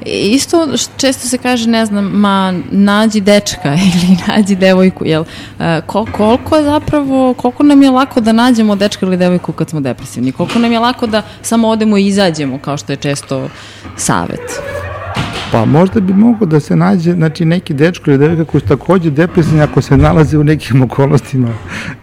[0.05, 5.23] Isto često se kaže, ne znam, ma nađi dečka ili nađi devojku, jel?
[5.59, 9.69] E, ko, koliko je zapravo, koliko nam je lako da nađemo dečka ili devojku kad
[9.69, 10.31] smo depresivni?
[10.31, 13.49] Koliko nam je lako da samo odemo i izađemo, kao što je često
[13.97, 14.61] savet?
[15.51, 19.09] Pa možda bi mogo da se nađe znači, neki dečko ili devojka koji su takođe
[19.09, 21.49] depresivni ako se nalaze u nekim okolnostima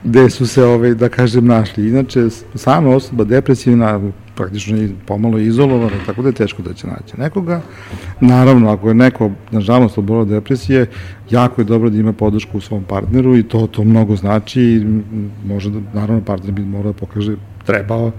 [0.04, 1.88] gde su se, ovaj, da kažem, našli.
[1.88, 2.20] Inače,
[2.54, 4.00] sama osoba depresivna
[4.42, 7.60] praktično pomalo izolovana, tako da je teško da će naći nekoga.
[8.20, 10.86] Naravno, ako je neko, nažalost, obolao depresije,
[11.30, 14.86] jako je dobro da ima podršku u svom partneru i to to mnogo znači
[15.46, 18.10] može da, naravno, partner bi morao da pokaže trebao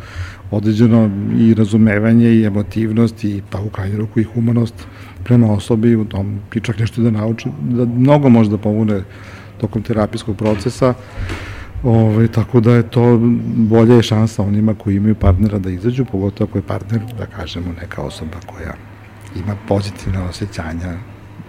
[0.52, 1.10] određeno
[1.40, 4.88] i razumevanje i emotivnost i pa u krajnju ruku i humanost
[5.24, 9.02] prema osobi u tom i čak nešto da nauči, da mnogo može da pomogne
[9.58, 10.94] tokom terapijskog procesa.
[11.84, 13.20] Ove, ovaj, tako da je to
[13.56, 17.74] bolja je šansa onima koji imaju partnera da izađu, pogotovo ako je partner, da kažemo,
[17.82, 18.74] neka osoba koja
[19.36, 20.94] ima pozitivne osjećanja,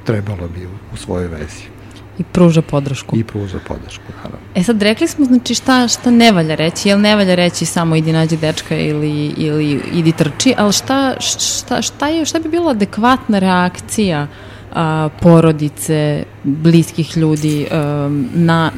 [0.04, 1.74] trebalo bi u, u svojoj vezi.
[2.18, 3.16] I pruža podršku.
[3.16, 4.38] I pruža podršku, naravno.
[4.54, 6.88] E sad, rekli smo, znači, šta, šta ne valja reći?
[6.88, 11.82] Jel ne valja reći samo idi nađi dečka ili, ili idi trči, ali šta, šta,
[11.82, 14.26] šta, je, šta bi bila adekvatna reakcija
[14.74, 18.70] a, porodice, bliskih ljudi a, na,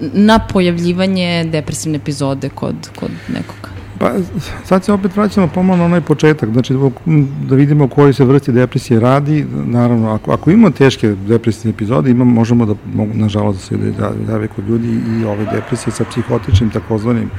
[0.00, 3.70] na pojavljivanje depresivne epizode kod, kod nekoga?
[4.00, 4.12] Pa
[4.64, 6.74] sad se opet vraćamo pomalo na onaj početak, znači
[7.48, 12.10] da vidimo o kojoj se vrsti depresije radi, naravno ako, ako imamo teške depresivne epizode,
[12.10, 13.92] imamo, možemo da, mogu, nažalost, da se
[14.28, 17.30] jave kod ljudi i ove depresije sa psihotičnim takozvanim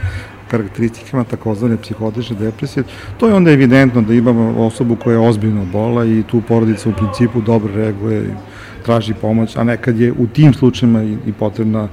[0.51, 2.83] karakteristikama takozvane psihotične depresije,
[3.17, 6.93] to je onda evidentno da imamo osobu koja je ozbiljno bola i tu porodica u
[6.93, 8.35] principu dobro reaguje,
[8.85, 11.87] traži pomoć, a nekad je u tim slučajima i, i potrebna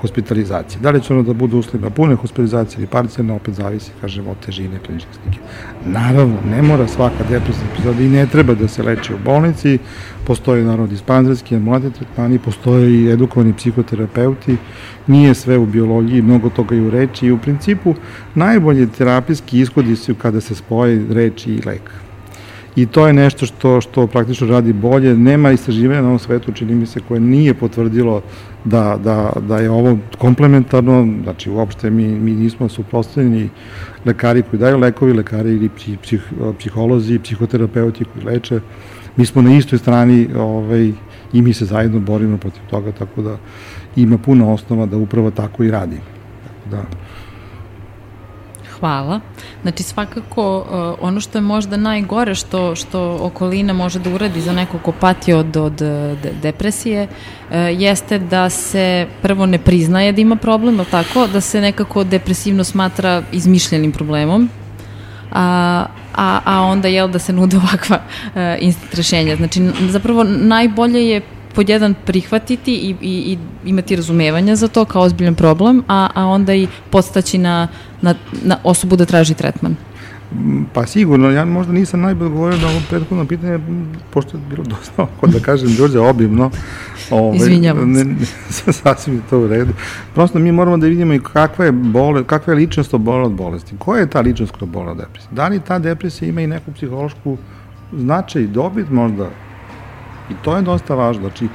[0.00, 0.80] hospitalizacije.
[0.80, 4.40] Da li će ono da bude uslovima pune hospitalizacije ili parcijalne, opet zavisi, kažemo, od
[4.46, 5.38] težine kliničke slike.
[5.86, 9.78] Naravno, ne mora svaka depresivna epizoda i ne treba da se leči u bolnici,
[10.26, 14.56] postoje naravno dispanzerski, mlade tretmani, postoje i edukovani psihoterapeuti,
[15.06, 17.94] nije sve u biologiji, mnogo toga i u reči i u principu
[18.34, 21.90] najbolji terapijski ishodi su kada se spoje reči i lek
[22.76, 25.16] i to je nešto što, što praktično radi bolje.
[25.16, 28.22] Nema istraživanja na ovom svetu, čini mi se, koje nije potvrdilo
[28.64, 33.48] da, da, da je ovo komplementarno, znači uopšte mi, mi nismo suprostavljeni
[34.04, 38.60] lekari koji daju lekovi, lekari ili psih, psih, psiholozi, psihoterapeuti koji leče,
[39.16, 40.92] mi smo na istoj strani ovaj,
[41.32, 43.36] i mi se zajedno borimo protiv toga, tako da
[43.96, 45.96] ima puno osnova da upravo tako i radi.
[46.46, 46.84] Tako da,
[48.80, 49.20] Hvala.
[49.62, 54.52] Znači svakako uh, ono što je možda najgore što, što okolina može da uradi za
[54.52, 60.20] neko ko pati od, od de, depresije uh, jeste da se prvo ne priznaje da
[60.20, 61.26] ima problem, tako?
[61.26, 64.50] Da se nekako depresivno smatra izmišljenim problemom
[65.32, 69.36] a, a, a onda jel da se nude ovakva uh, instant rešenja.
[69.36, 71.20] Znači zapravo najbolje je
[71.54, 76.26] pod jedan prihvatiti i, i, i imati razumevanja za to kao ozbiljan problem, a, a
[76.26, 77.68] onda i podstaći na,
[78.02, 79.76] na, na osobu da traži tretman.
[80.72, 83.58] Pa sigurno, ja možda nisam najbolje govorio na ovo prethodno pitanje,
[84.10, 86.50] pošto je bilo dosta, ako da kažem, Đorđe, obimno.
[87.10, 88.04] Ove, Izvinjavam se.
[88.04, 88.14] Ne,
[88.82, 89.72] sasvim je to u redu.
[90.14, 93.74] Prosto mi moramo da vidimo i kakva je, bole, kakva je ličnost obola od bolesti.
[93.78, 95.28] Koja je ta ličnost koja obola od depresije?
[95.30, 97.36] Da li ta depresija ima i neku psihološku
[97.92, 99.30] značaj, dobit možda
[100.30, 101.22] I to je dosta važno.
[101.22, 101.48] Znači,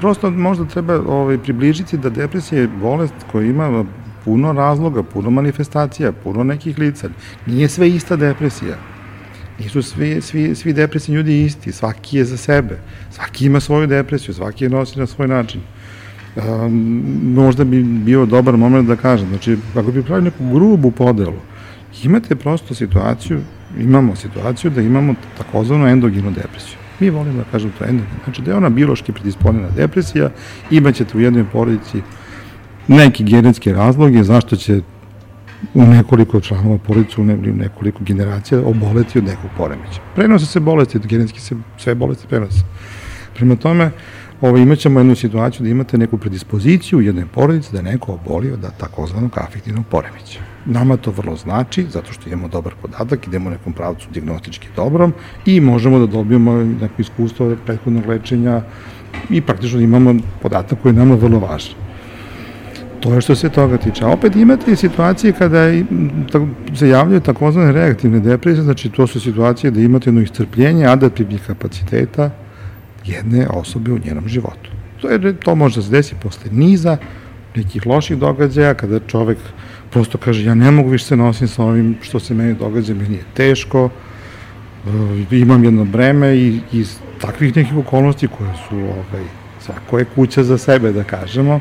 [0.00, 3.84] prosto možda treba ovaj, približiti da depresija je bolest koja ima
[4.24, 7.08] puno razloga, puno manifestacija, puno nekih lica.
[7.46, 8.76] Nije sve ista depresija.
[9.58, 12.78] Nisu svi, svi, svi depresivni ljudi isti, svaki je za sebe.
[13.10, 15.60] Svaki ima svoju depresiju, svaki je nosi na svoj način.
[16.36, 17.04] Um,
[17.34, 21.40] možda bi bio dobar moment da kažem, znači, ako bi pravili neku grubu podelu,
[22.04, 23.40] imate prosto situaciju,
[23.78, 26.76] imamo situaciju da imamo takozvanu endogenu depresiju.
[27.00, 28.24] Mi volimo da kažemo to endogena.
[28.24, 30.30] Znači da je ona biološki predisponena depresija,
[30.70, 32.02] imaćete u jednoj porodici
[32.96, 34.80] neki genetske razloge zašto će
[35.74, 40.00] u nekoliko članova porodice, u nekoliko generacija oboleti od nekog poremeća.
[40.14, 42.60] Prenose se bolesti, genetski se sve bolesti prenose.
[43.34, 43.90] Prema tome,
[44.40, 48.66] ovo, imaćemo jednu situaciju da imate neku predispoziciju u jednoj porodici da neko oboli od
[48.78, 50.40] takozvanog afektivnog poremeća.
[50.66, 55.12] Nama to vrlo znači, zato što imamo dobar podatak, idemo u nekom pravcu diagnostički dobrom
[55.46, 58.62] i možemo da dobijemo neko iskustvo prethodnog lečenja
[59.30, 61.89] i praktično imamo podatak koji je nama vrlo važan.
[63.00, 64.04] To je što se toga tiče.
[64.04, 65.72] A opet imate i situacije kada
[66.74, 72.30] se javljaju takozvane reaktivne depresije, znači to su situacije da imate jedno iscrpljenje adaptivnih kapaciteta
[73.04, 74.70] jedne osobe u njenom životu.
[75.00, 76.96] To, je, to može da se desi posle niza
[77.56, 79.38] nekih loših događaja, kada čovek
[79.90, 83.14] prosto kaže ja ne mogu više se nosim sa ovim što se meni događa, meni
[83.14, 83.88] je teško,
[85.30, 89.24] imam jedno breme i iz takvih nekih okolnosti koje su ovaj,
[89.60, 91.60] svako je kuća za sebe, da kažemo,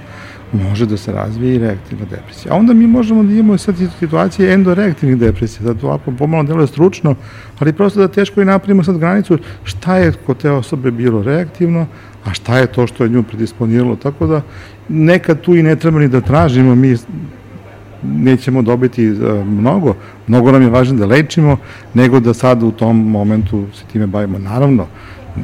[0.54, 2.54] može da se razvije i reaktivna depresija.
[2.54, 7.16] A onda mi možemo da imamo sad situacije endoreaktivnih depresija, sad ovako pomalo deluje stručno,
[7.60, 11.86] ali prosto da teško i napravimo sad granicu šta je kod te osobe bilo reaktivno,
[12.26, 14.42] a šta je to što je nju predisponiralo, tako da
[14.90, 16.96] nekad tu i ne treba ni da tražimo, mi
[18.04, 19.96] nećemo dobiti uh, mnogo,
[20.28, 21.58] mnogo nam je važno da lečimo,
[21.94, 24.40] nego da sad u tom momentu se time bavimo.
[24.40, 24.88] Naravno,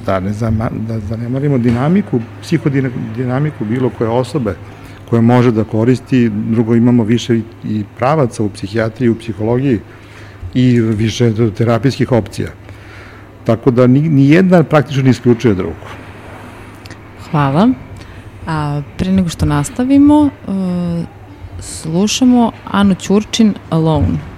[0.06, 4.56] da ne zama, da zanemarimo dinamiku, psihodinamiku bilo koje osobe
[5.10, 9.80] koje može da koristi, drugo imamo više i pravaca u psihijatriji, u psihologiji
[10.54, 12.50] i više terapijskih opcija.
[13.46, 15.88] Tako da ni, ni jedna praktično ne isključuje drugu.
[17.32, 17.70] Hvala.
[18.48, 21.06] A, pre nego što nastavimo, uh,
[21.60, 24.06] slušamo Anu Ćurčin Alone.
[24.06, 24.35] Alone,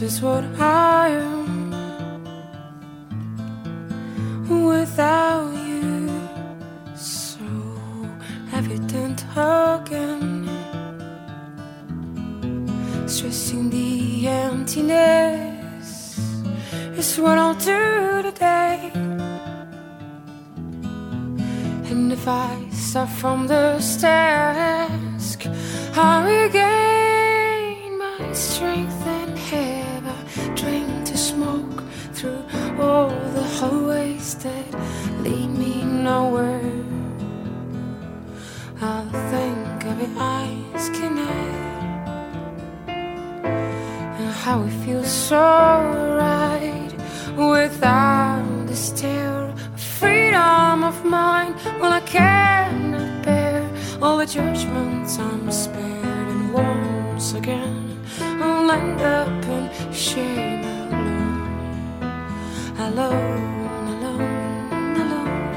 [0.00, 1.72] Guess it's what I am.
[4.48, 6.08] Without you
[6.96, 7.40] So
[8.50, 10.48] evident again.
[13.06, 16.18] Stressing the emptiness
[16.96, 18.92] is what I'll do today.
[21.90, 25.46] And if I start from the task,
[25.94, 26.99] I regain
[33.34, 34.66] the hallways that
[35.22, 36.84] lead me nowhere.
[38.80, 41.58] I'll think of your eyes connect
[44.20, 45.38] and how it feels so
[46.24, 46.92] right
[47.36, 49.34] without this tear
[49.74, 51.54] of freedom of mind.
[51.80, 53.62] Well, I cannot bear
[54.02, 60.79] all the judgments I'm spared, and once again I'll end up in shame
[62.80, 64.24] alone, alone,
[65.02, 65.48] alone,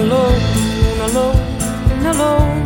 [0.00, 0.42] alone,
[1.06, 2.64] alone, alone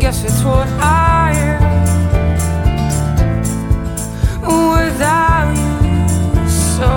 [0.00, 1.62] guess it's what I am
[4.74, 6.48] without you.
[6.76, 6.90] So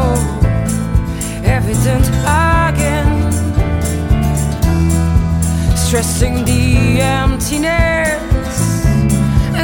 [1.45, 3.31] evident again,
[5.75, 7.92] stressing the emptiness.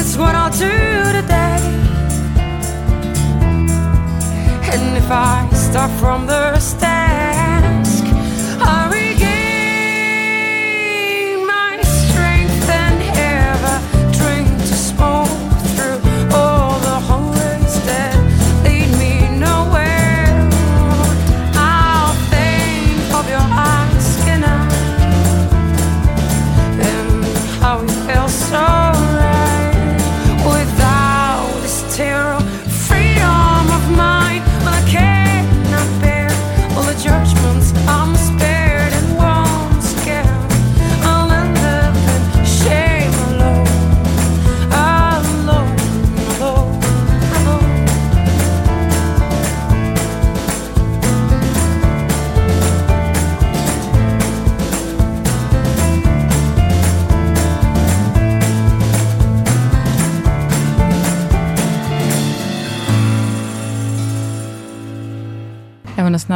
[0.10, 0.58] It's what I'll do
[1.22, 1.60] today.
[4.74, 6.99] And if I start from the stance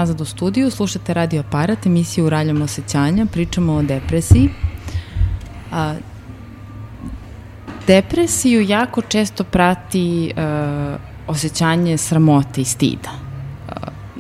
[0.04, 4.50] nazad u studiju, slušate Radio Aparat, emisiju Uraljam osjećanja, pričamo o depresiji.
[5.72, 5.96] A,
[7.88, 13.10] depresiju jako često prati uh, osjećanje sramote i stida.
[13.12, 13.76] Uh,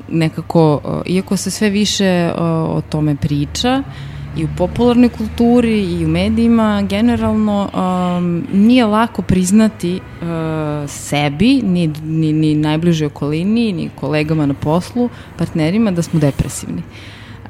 [0.09, 2.41] nekako, uh, iako se sve više uh,
[2.77, 9.21] o tome priča, uh, i u popularnoj kulturi i u medijima generalno um, nije lako
[9.21, 16.19] priznati uh, sebi, ni, ni, ni najbližoj okolini, ni kolegama na poslu, partnerima da smo
[16.19, 16.83] depresivni.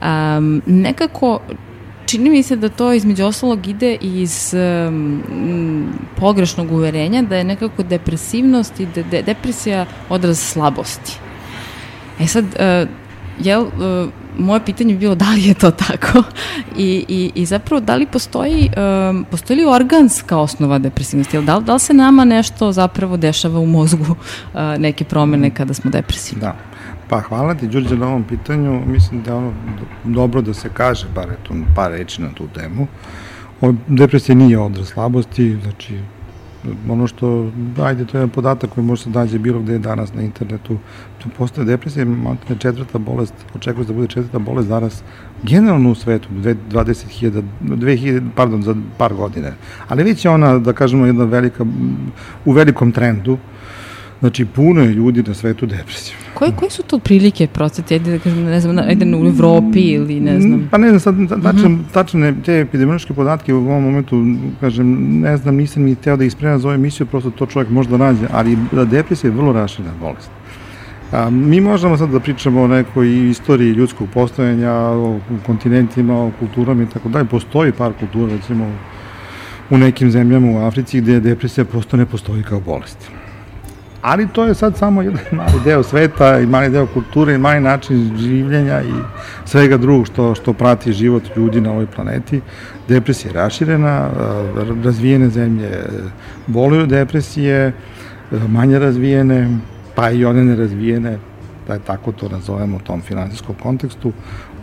[0.01, 1.39] Um, nekako
[2.05, 4.53] čini mi se da to između ostalog ide iz
[4.87, 5.23] um,
[6.19, 11.17] pogrešnog uverenja da je nekako depresivnost i de, de, depresija odraz slabosti.
[12.19, 12.89] E sad, uh,
[13.45, 16.23] jel, uh, moje pitanje bi bilo da li je to tako
[16.77, 18.69] i, i, i zapravo da li postoji,
[19.09, 23.65] um, postoji li organska osnova depresivnosti da, da li se nama nešto zapravo dešava u
[23.65, 26.41] mozgu uh, neke promene kada smo depresivni?
[26.41, 26.55] Da.
[27.09, 28.81] Pa hvala ti Đurđe na ovom pitanju.
[28.85, 29.53] Mislim da je ono
[30.03, 32.87] dobro da se kaže bar eto, par reči na tu temu.
[33.61, 35.99] O, depresija nije odraz slabosti, znači
[36.89, 37.51] ono što,
[37.83, 40.77] ajde, to je jedan podatak koji može se dađe bilo gde danas na internetu,
[41.23, 45.03] to postoje depresija, maltene četvrta bolest, očekuje se da bude četvrta bolest danas,
[45.43, 49.53] generalno u svetu, 20.000, 2000, pardon, za par godine.
[49.87, 51.65] Ali već je ona, da kažemo, jedna velika,
[52.45, 53.37] u velikom trendu,
[54.23, 56.21] Znači, puno je ljudi na svetu depresivno.
[56.33, 60.19] Koje, koje su to prilike procete, ajde da kažem, ne znam, ajde u Evropi ili
[60.19, 60.67] ne znam?
[60.71, 61.93] Pa ne znam, sad tačne, mm -hmm.
[61.93, 64.25] tačne te epidemiološke podatke u ovom momentu,
[64.59, 67.89] kažem, ne znam, nisam ni teo da ispremam za ovu emisiju, prosto to čovjek može
[67.89, 70.29] da nađe, ali da depresija je vrlo raširna bolest.
[71.11, 76.83] A, mi možemo sad da pričamo o nekoj istoriji ljudskog postojanja, o kontinentima, o kulturama
[76.83, 77.25] i tako dalje.
[77.25, 78.71] Postoji par kultura, recimo,
[79.69, 83.11] u nekim zemljama u Africi gde depresija prosto ne postoji kao bolest
[84.03, 87.59] ali to je sad samo jedan mali deo sveta i mali deo kulture i mali
[87.59, 88.93] način življenja i
[89.45, 92.41] svega drugog što, što prati život ljudi na ovoj planeti.
[92.87, 94.09] Depresija je raširena,
[94.83, 95.69] razvijene zemlje
[96.47, 97.71] boluju depresije,
[98.47, 99.59] manje razvijene,
[99.95, 101.17] pa i one nerazvijene,
[101.67, 104.11] da je tako to nazovemo u tom finansijskom kontekstu,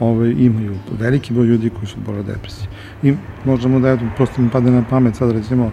[0.00, 2.68] ove, imaju veliki broj ljudi koji su bole depresije.
[3.02, 3.14] I
[3.44, 5.70] možemo da, eto, prosto mi pade na pamet sad recimo,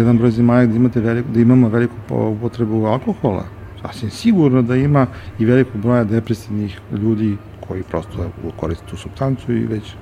[0.00, 3.44] jedan broj zemalja da, imate veliko, da imamo veliku upotrebu alkohola.
[3.82, 5.06] Sasvim sigurno da ima
[5.38, 9.94] i veliko broja depresivnih ljudi koji prosto koriste tu substancu i već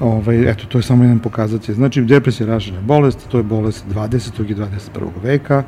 [0.00, 1.74] Ovaj, eto, to je samo jedan pokazatelj.
[1.74, 4.50] Znači, depresija je ražena bolest, to je bolest 20.
[4.50, 5.08] i 21.
[5.22, 5.62] veka.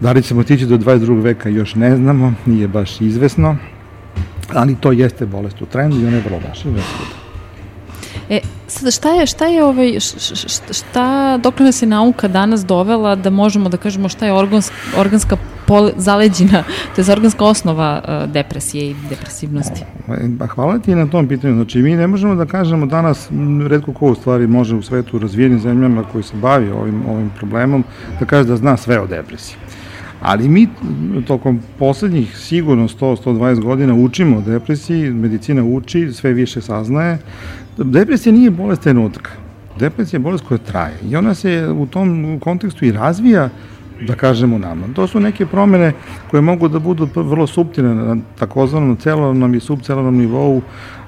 [0.00, 1.22] Da li ćemo tići do 22.
[1.22, 3.56] veka još ne znamo, nije baš izvesno,
[4.54, 6.78] ali to jeste bolest u trendu i ona je vrlo rašena.
[8.32, 10.00] E, sad šta je, šta je ovaj,
[10.72, 15.36] šta, dok nas je nauka danas dovela da možemo da kažemo šta je organska, organska
[15.66, 16.64] pol, zaleđina,
[16.96, 19.84] to je organska osnova uh, depresije i depresivnosti?
[20.38, 21.54] Pa hvala ti na tom pitanju.
[21.54, 23.28] Znači, mi ne možemo da kažemo danas,
[23.68, 27.84] redko ko u stvari može u svetu razvijenim zemljama koji se bavi ovim, ovim problemom,
[28.20, 29.56] da kaže da zna sve o depresiji.
[30.22, 30.68] Ali mi
[31.26, 37.18] tokom poslednjih sigurno 100-120 godina učimo o depresiji, medicina uči, sve više saznaje.
[37.76, 39.30] Depresija nije bolest trenutka.
[39.78, 43.50] Depresija je bolest koja traje i ona se u tom kontekstu i razvija
[44.06, 44.86] da kažemo nama.
[44.94, 45.92] To su neke promene
[46.30, 50.62] koje mogu da budu vrlo subtilne na takozvanom celovnom i subcelovnom nivou,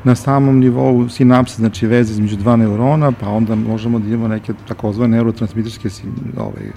[0.05, 4.53] na samom nivou sinapse, znači veze između dva neurona, pa onda možemo da imamo neke
[4.69, 5.89] takozvane neurotransmiterske
[6.37, 6.71] ovaj,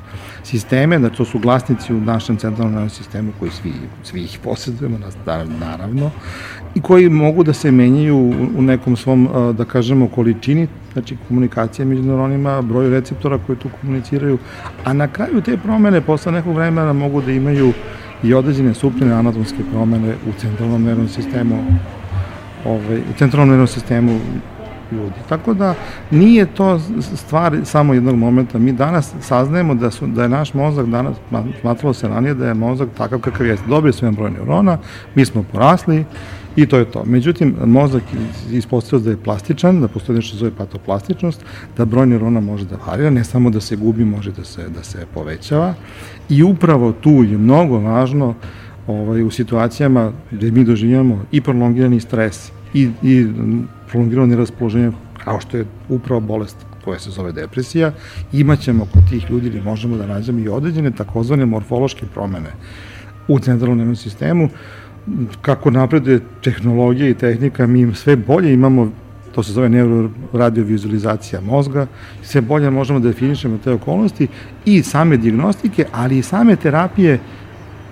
[0.43, 4.97] sisteme, da to su glasnici u našem centralnom sistemu koji svi, svi ih posjedujemo,
[5.59, 6.11] naravno,
[6.77, 8.17] i koji mogu da se menjaju
[8.57, 14.37] u nekom svom, da kažemo, količini, znači komunikacija među neuronima, broju receptora koji tu komuniciraju,
[14.83, 17.73] a na kraju te promene posle nekog vremena mogu da imaju
[18.23, 21.57] i određene supljene anatomske promene u centralnom nervnom sistemu
[22.65, 24.19] ovaj, u centralnom nervnom sistemu
[24.91, 25.15] ljudi.
[25.29, 25.73] Tako da
[26.11, 26.79] nije to
[27.15, 28.59] stvar samo jednog momenta.
[28.59, 31.17] Mi danas saznajemo da, su, da je naš mozak danas,
[31.61, 33.67] smatralo se ranije da je mozak takav kakav jeste.
[33.67, 34.77] Dobio sam broj neurona,
[35.15, 36.05] mi smo porasli
[36.57, 37.03] i to je to.
[37.05, 38.03] Međutim, mozak
[38.51, 41.45] ispostavio da je plastičan, da postoji nešto zove patoplastičnost,
[41.77, 44.83] da broj neurona može da varira, ne samo da se gubi, može da se, da
[44.83, 45.73] se povećava
[46.29, 48.33] i upravo tu je mnogo važno
[48.87, 53.27] ovaj, u situacijama gde mi doživljamo i prolongirani stres i, i
[53.87, 54.91] prolongirano raspoloženje,
[55.23, 57.91] kao što je upravo bolest koja se zove depresija,
[58.33, 62.51] imaćemo kod tih ljudi ili možemo da nađemo i određene takozvane morfološke promene
[63.27, 64.49] u centralnom nervnom sistemu.
[65.41, 68.91] Kako napreduje tehnologija i tehnika, mi sve bolje imamo
[69.37, 71.85] to se zove neuroradiovizualizacija mozga,
[72.23, 74.27] sve bolje možemo da definišemo te okolnosti
[74.65, 77.19] i same diagnostike, ali i same terapije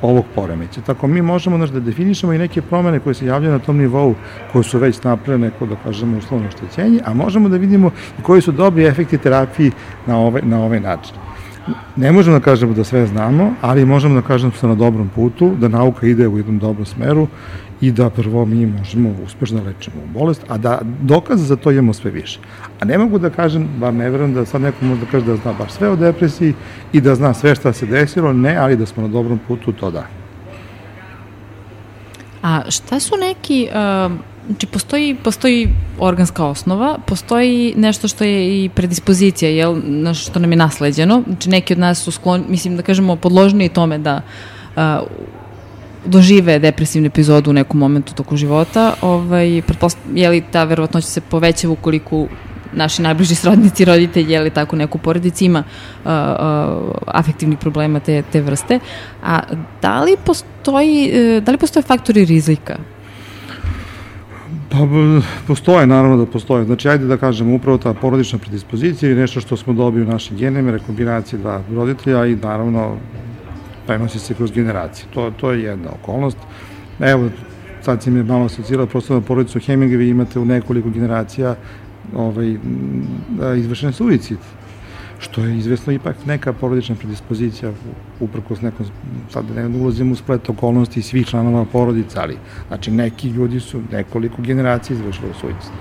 [0.01, 0.81] ovog poremeća.
[0.81, 4.15] Tako mi možemo znači, da definišemo i neke promene koje se javljaju na tom nivou,
[4.51, 8.41] koje su već napravljene, neko da kažemo uslovno štećenje, a možemo da vidimo i koji
[8.41, 9.71] su dobri efekti terapiji
[10.07, 11.15] na ovaj, na ovaj način.
[11.95, 15.09] Ne možemo da kažemo da sve znamo, ali možemo da kažemo da smo na dobrom
[15.15, 17.27] putu, da nauka ide u jednom dobrom smeru
[17.81, 21.93] i da prvo mi možemo uspešno da lečimo bolest, a da dokaza za to imamo
[21.93, 22.39] sve više.
[22.79, 25.35] A ne mogu da kažem, bar ne verujem da sad neko može da kaže da
[25.35, 26.53] zna baš sve o depresiji
[26.93, 29.91] i da zna sve šta se desilo, ne, ali da smo na dobrom putu, to
[29.91, 30.05] da.
[32.43, 34.11] A šta su neki, uh,
[34.47, 35.69] znači postoji, postoji
[35.99, 41.49] organska osnova, postoji nešto što je i predispozicija, jel, na što nam je nasleđeno, znači
[41.49, 44.21] neki od nas su skloni, mislim da kažemo podložni tome da
[44.75, 44.81] uh,
[46.05, 49.61] dožive depresivnu epizodu u nekom momentu toku života, ovaj,
[50.13, 52.27] je li ta verovatnoća se poveća ukoliko
[52.73, 58.21] naši najbliži srodnici, roditelji, je li tako neku porodici ima uh, uh, afektivnih problema te,
[58.31, 58.79] te vrste.
[59.23, 59.39] A
[59.81, 62.77] da li postoji, uh, da li postoje faktori rizika?
[64.69, 64.77] Pa
[65.47, 66.65] postoje, naravno da postoje.
[66.65, 70.37] Znači, ajde da kažemo, upravo ta porodična predispozicija je nešto što smo dobili u našim
[70.37, 72.97] genima, rekombinacije dva roditelja i naravno
[73.87, 75.05] prenosi se kroz generacije.
[75.13, 76.37] To, to je jedna okolnost.
[76.99, 77.29] Evo,
[77.81, 81.55] sad si me malo asocirala prosto na porodicu Hemingway, imate u nekoliko generacija
[82.15, 82.57] ovaj,
[83.57, 84.37] izvršen suicid
[85.25, 87.71] što je izvesno ipak neka porodična predispozicija
[88.19, 88.85] uprkos nekom,
[89.33, 94.41] sad ne ulazimo u splet okolnosti svih članova porodica, ali znači neki ljudi su nekoliko
[94.41, 95.71] generacija izvršili suicid.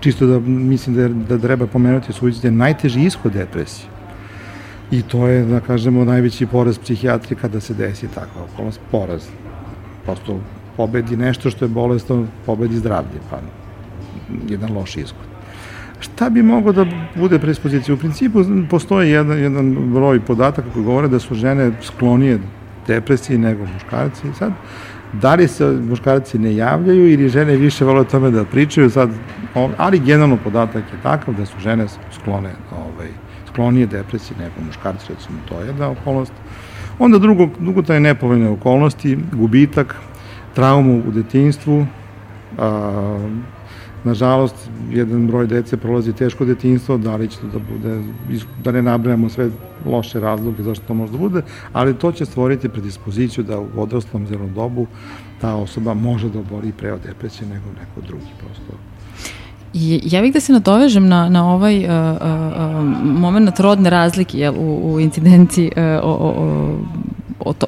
[0.00, 3.88] Čisto da mislim da, da treba pomenuti suicid je najteži ishod depresije.
[4.90, 9.26] I to je, da kažemo, najveći poraz psihijatri kada se desi takva okolnost, poraz.
[10.04, 10.40] Prosto
[10.76, 13.40] pobedi nešto što je bolestno, pobedi zdravlje, pa
[14.48, 15.31] jedan loš ishod.
[16.02, 17.94] Šta bi moglo da bude predispozicija?
[17.94, 22.38] U principu postoji jedan, jedan broj podataka koji govore da su žene sklonije
[22.86, 24.28] depresiji nego muškarci.
[24.28, 24.52] I sad,
[25.12, 29.10] da li se muškarci ne javljaju ili žene više vole tome da pričaju, sad,
[29.76, 33.08] ali generalno podatak je takav da su žene sklone, ovaj,
[33.52, 36.32] sklonije depresiji nego muškarci, recimo, to je jedna okolnost.
[36.98, 39.96] Onda drugo, drugo taj nepovoljne okolnosti, gubitak,
[40.54, 41.86] traumu u detinstvu,
[42.58, 43.18] a,
[44.04, 44.54] nažalost,
[44.90, 48.02] jedan broj dece prolazi teško detinstvo, da li će to da bude,
[48.64, 49.50] da ne nabrajamo sve
[49.86, 51.42] loše razloge zašto to može da bude,
[51.72, 54.86] ali to će stvoriti predispoziciju da u odraslom zelom dobu
[55.40, 58.78] ta osoba može da obori pre od depresije nego neko drugi prosto.
[59.74, 62.28] I ja bih da se nadovežem na, na ovaj uh, uh,
[63.04, 66.78] moment rodne razlike jel, u, u incidenciji uh, o, o,
[67.40, 67.66] o to,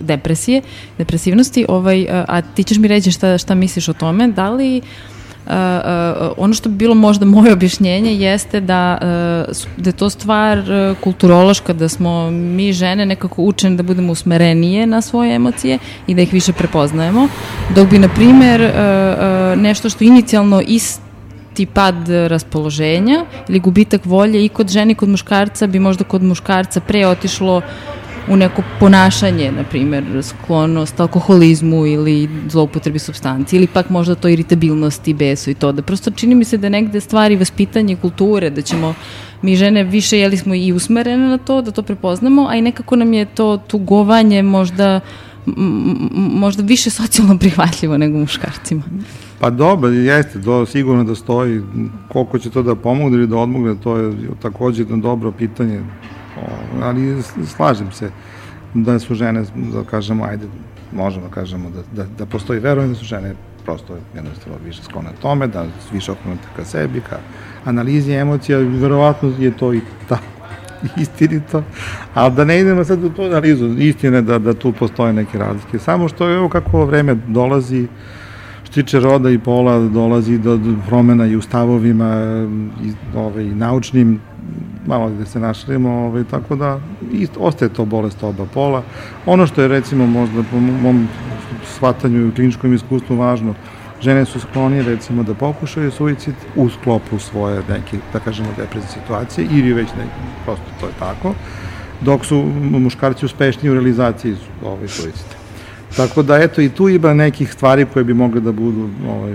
[0.00, 0.62] depresije,
[0.98, 4.78] depresivnosti, ovaj, uh, a ti ćeš mi reći šta, šta misliš o tome, da li
[4.78, 5.11] uh,
[5.46, 10.10] Uh, uh, ono što bi bilo možda moje objašnjenje jeste da, uh, da je to
[10.10, 10.62] stvar
[11.00, 16.22] kulturološka, da smo mi žene nekako učene da budemo usmerenije na svoje emocije i da
[16.22, 17.28] ih više prepoznajemo,
[17.74, 18.72] dok bi, na primer,
[19.56, 25.66] nešto što inicijalno isti pad raspoloženja ili gubitak volje i kod žene i kod muškarca
[25.66, 27.62] bi možda kod muškarca pre otišlo
[28.28, 35.14] u neko ponašanje, na primjer, sklonost alkoholizmu ili zloupotrebi substanci, ili pak možda to iritabilnosti,
[35.14, 38.94] besu i to, da prosto čini mi se da negde stvari vaspitanje kulture, da ćemo
[39.42, 42.96] mi žene više jeli smo i usmerene na to, da to prepoznamo, a i nekako
[42.96, 45.00] nam je to tugovanje možda
[46.16, 48.82] možda više socijalno prihvatljivo nego muškarcima.
[49.40, 51.60] Pa dobro, jeste, do, sigurno da stoji
[52.08, 55.80] koliko će to da pomogne ili da odmogne, to je takođe jedno dobro pitanje
[56.82, 58.10] ali slažem se
[58.74, 60.46] da su žene, da kažemo, ajde,
[60.92, 63.34] možemo da kažemo da, da, da postoji verovanje da su žene
[63.64, 67.18] prosto jednostavno više sklone tome, da su više okrenute ka sebi, ka
[67.64, 70.22] analizi emocija, verovatno je to i tako
[70.96, 71.62] istinito,
[72.14, 75.78] ali da ne idemo sad u tu analizu, istine da, da tu postoje neke razlike.
[75.78, 77.86] Samo što je evo kako vreme dolazi,
[78.74, 82.14] tiče roda i pola, dolazi do promena i u stavovima,
[82.84, 84.20] i, ovaj, naučnim,
[84.86, 86.80] malo gde se našlimo, ovaj, tako da
[87.12, 88.82] ist, ostaje to bolest oba pola.
[89.26, 91.08] Ono što je recimo možda po mom
[91.74, 93.54] shvatanju i kliničkom iskustvu važno,
[94.00, 99.46] žene su sklonije recimo da pokušaju suicid u sklopu svoje neke, da kažemo, depresivne situacije
[99.50, 101.34] ili već neki, prosto to je tako,
[102.00, 105.42] dok su muškarci uspešni u realizaciji ovaj suicida.
[105.96, 109.34] Tako da, eto, i tu ima nekih stvari koje bi mogle da budu, ovaj,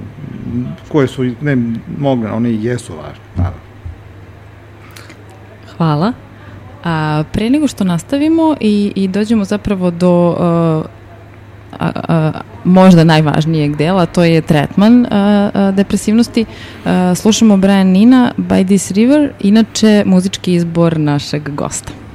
[0.88, 1.58] koje su, ne
[1.98, 3.67] mogle, one i jesu važne, naravno.
[5.78, 6.14] Hvala.
[6.84, 10.86] A, pre nego što nastavimo i, i dođemo zapravo do uh,
[11.80, 12.32] a, a,
[12.64, 16.46] možda najvažnijeg dela, to je tretman a, a, depresivnosti.
[16.86, 22.07] A, slušamo Brian Nina, By This River, inače muzički izbor našeg gosta.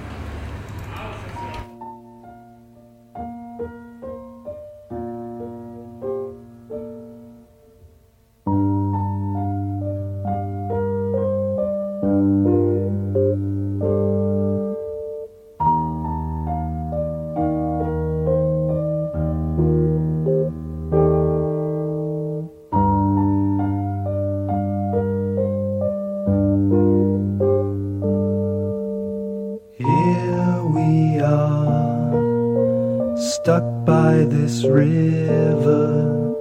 [34.64, 36.34] river,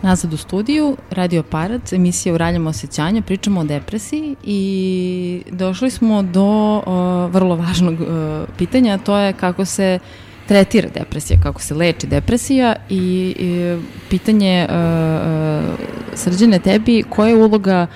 [0.07, 6.76] Nazad u studiju, Radio Parac, emisija Uraljamo osjećanja, pričamo o depresiji i došli smo do
[6.76, 6.84] uh,
[7.34, 8.09] vrlo važnog uh,
[8.59, 9.98] pitanja, to je kako se
[10.48, 13.78] tretira depresija, kako se leči depresija i, i
[14.11, 15.78] pitanje uh, uh,
[16.14, 17.86] srđene tebi, koja je uloga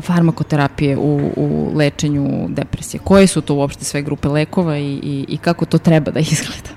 [0.00, 3.00] farmakoterapije u, u lečenju depresije?
[3.04, 6.70] Koje su to uopšte sve grupe lekova i, i, i kako to treba da izgleda?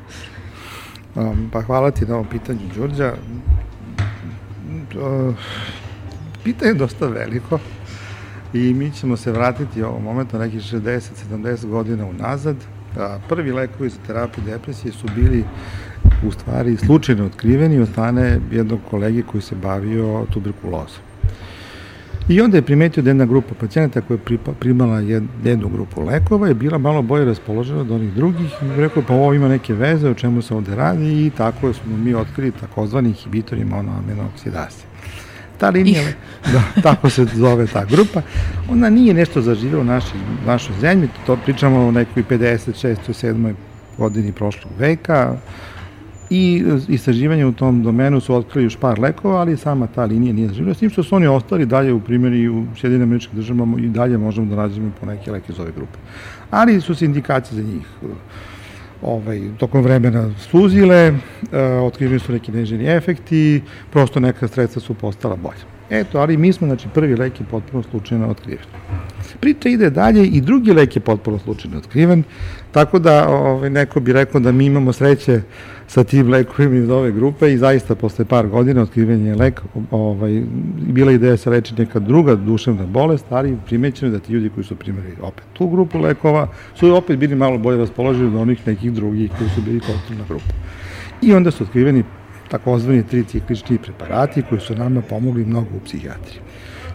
[1.16, 3.14] Um, pa hvala ti na ovom pitanju, Đurđa
[4.96, 5.36] uh,
[6.44, 7.60] pitanje je dosta veliko
[8.54, 12.56] i mi ćemo se vratiti ovom momentu nekih 60-70 godina unazad.
[13.30, 15.44] Prvi lekovi za terapiju depresije su bili
[16.28, 21.11] u stvari slučajno otkriveni od strane jednog kolege koji se bavio tuberkulozom.
[22.32, 25.00] I onda je primetio da jedna grupa pacijenata koja je primala
[25.44, 29.34] jednu grupu lekova je bila malo bolje raspoložena od onih drugih i rekao pa ovo
[29.34, 33.66] ima neke veze o čemu se ovde radi i tako smo mi otkrili takozvani inhibitori
[33.66, 34.84] monoaminooksidase.
[35.58, 36.04] Ta linija,
[36.54, 38.22] da, tako se zove ta grupa,
[38.70, 42.96] ona nije nešto zaživela u našoj, našoj zemlji, to pričamo o nekoj 56.
[43.08, 43.54] 7.
[43.98, 45.36] godini prošlog veka,
[46.32, 50.48] i istraživanja u tom domenu su otkrili još par lekova, ali sama ta linija nije
[50.48, 53.90] zaživljena, s tim što su oni ostali dalje u primjeri u Sjedinim američkih državama i
[53.90, 55.98] dalje možemo da nađemo po neke leke iz ove grupe.
[56.52, 57.88] Ali su se indikacije za njih
[59.02, 61.18] ovaj, tokom vremena suzile, uh,
[61.84, 63.62] otkriveni su neki neženi efekti,
[63.92, 65.81] prosto neka sredstva su postala bolja.
[65.92, 68.66] Eto, ali mi smo, znači, prvi lek je potpuno slučajno otkriven.
[69.40, 72.24] Priča ide dalje i drugi lek je potpuno slučajno otkriven,
[72.72, 75.42] tako da ovaj, neko bi rekao da mi imamo sreće
[75.88, 79.62] sa tim lekovima iz ove grupe i zaista posle par godina otkriven je lek,
[79.92, 80.42] ovaj,
[80.88, 84.76] bila ideja se leči neka druga duševna bolest, ali primećeno da ti ljudi koji su
[84.76, 89.32] primjeri opet tu grupu lekova su opet bili malo bolje raspoloženi od onih nekih drugih
[89.38, 90.54] koji su bili kontrolna grupa.
[91.22, 92.04] I onda su otkriveni
[92.52, 96.42] takozvani triciklični preparati koji su nama pomogli mnogo u psihijatriji.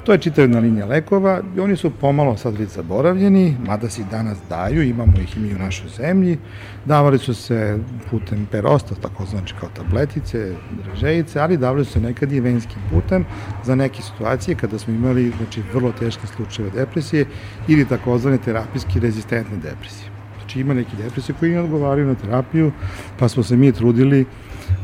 [0.06, 4.04] To je čitava jedna linija lekova i oni su pomalo sad već zaboravljeni, mada se
[4.10, 6.38] danas daju, imamo ih i mi u našoj zemlji.
[6.84, 7.78] Davali su se
[8.10, 10.52] putem perosta, tako znači kao tabletice,
[10.84, 13.24] dražejice, ali davali su se nekad i venskim putem
[13.64, 17.26] za neke situacije kada smo imali znači, vrlo teške slučajeve depresije
[17.68, 20.10] ili takozvane terapijski rezistentne depresije.
[20.38, 22.72] Znači ima neki depresije koji ne odgovaraju na terapiju,
[23.18, 24.26] pa smo se mi trudili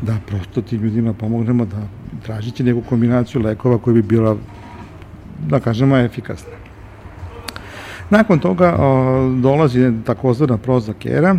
[0.02, 1.82] da prosto tim ljudima pomognemo da
[2.26, 4.36] tražiće neku kombinaciju lekova koja bi bila
[5.48, 6.52] da kažemo, efikasna.
[8.10, 11.36] Nakon toga o, dolazi takozvana prozakera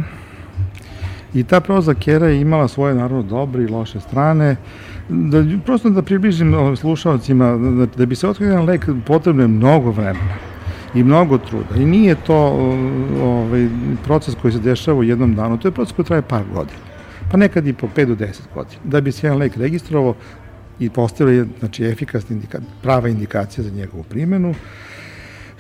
[1.33, 4.55] i ta prozakera je imala svoje naravno dobre i loše strane.
[5.09, 10.35] Da, prosto da približim slušalcima, da, da bi se otkrio lek potrebno je mnogo vremena
[10.93, 11.75] i mnogo truda.
[11.75, 12.37] I nije to
[13.23, 13.67] ovaj,
[14.03, 16.92] proces koji se dešava u jednom danu, to je proces koji traje par godina.
[17.31, 18.81] Pa nekad i po 5 do 10 godina.
[18.83, 20.15] Da bi se jedan lek registrovao,
[20.79, 24.55] i postavila je znači, efikasna indika, prava indikacija za njegovu primenu.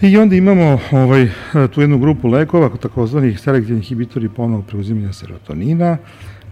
[0.01, 1.29] I onda imamo ovaj,
[1.73, 5.97] tu jednu grupu lekova, takozvanih selektivnih inhibitori ponovog preuzimanja serotonina.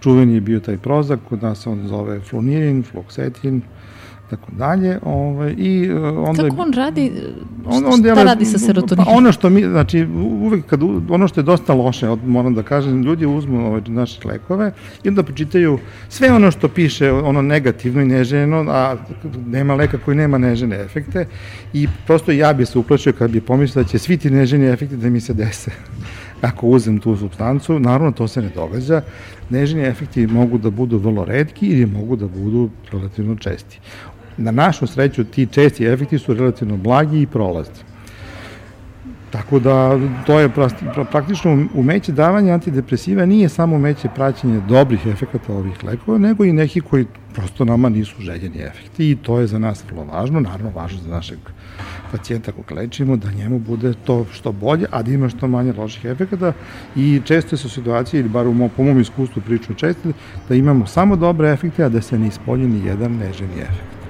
[0.00, 3.60] Čuveni je bio taj prozak, kod nas on zove flunirin, fluoxetin,
[4.32, 4.98] tako dalje.
[5.02, 7.12] Ovaj, i, uh, onda Kako on radi,
[7.66, 9.04] on, on šta radi sa serotoninom?
[9.04, 10.06] Pa ono što mi, znači,
[10.42, 14.72] uvek kad, ono što je dosta loše, moram da kažem, ljudi uzmu ovaj, naše lekove
[15.04, 15.78] i onda počitaju
[16.08, 18.96] sve ono što piše, ono negativno i neželjeno, a
[19.46, 21.26] nema leka koji nema nežene efekte
[21.72, 24.96] i prosto ja bi se uplašio kad bi pomislio da će svi ti neženi efekti
[24.96, 25.70] da mi se dese
[26.48, 29.02] ako uzem tu substancu, naravno to se ne događa,
[29.50, 33.80] neženi efekti mogu da budu vrlo redki ili mogu da budu relativno česti.
[34.36, 37.92] Na našu sreću ti česti efekti su relativno blagi i prolazni.
[39.32, 40.50] Tako da to je
[41.10, 46.80] praktično umeće davanja antidepresiva nije samo umeće praćenja dobrih efekata ovih lekova, nego i neki
[46.80, 50.98] koji prosto nama nisu željeni efekti i to je za nas vrlo važno, naravno važno
[51.02, 51.38] za našeg
[52.10, 56.04] pacijenta kog lečimo, da njemu bude to što bolje, a da ima što manje loših
[56.04, 56.52] efekata
[56.96, 60.12] i često su situacije, ili bar u mom, po mom iskustvu priču često,
[60.48, 64.01] da imamo samo dobre efekte, a da se ne ispolji ni jedan neženi efekt.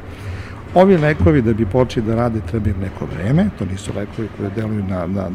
[0.75, 4.51] Ovi lekovi da bi počeli da rade treba im neko vreme, to nisu lekovi koji
[4.57, 5.31] deluju na, na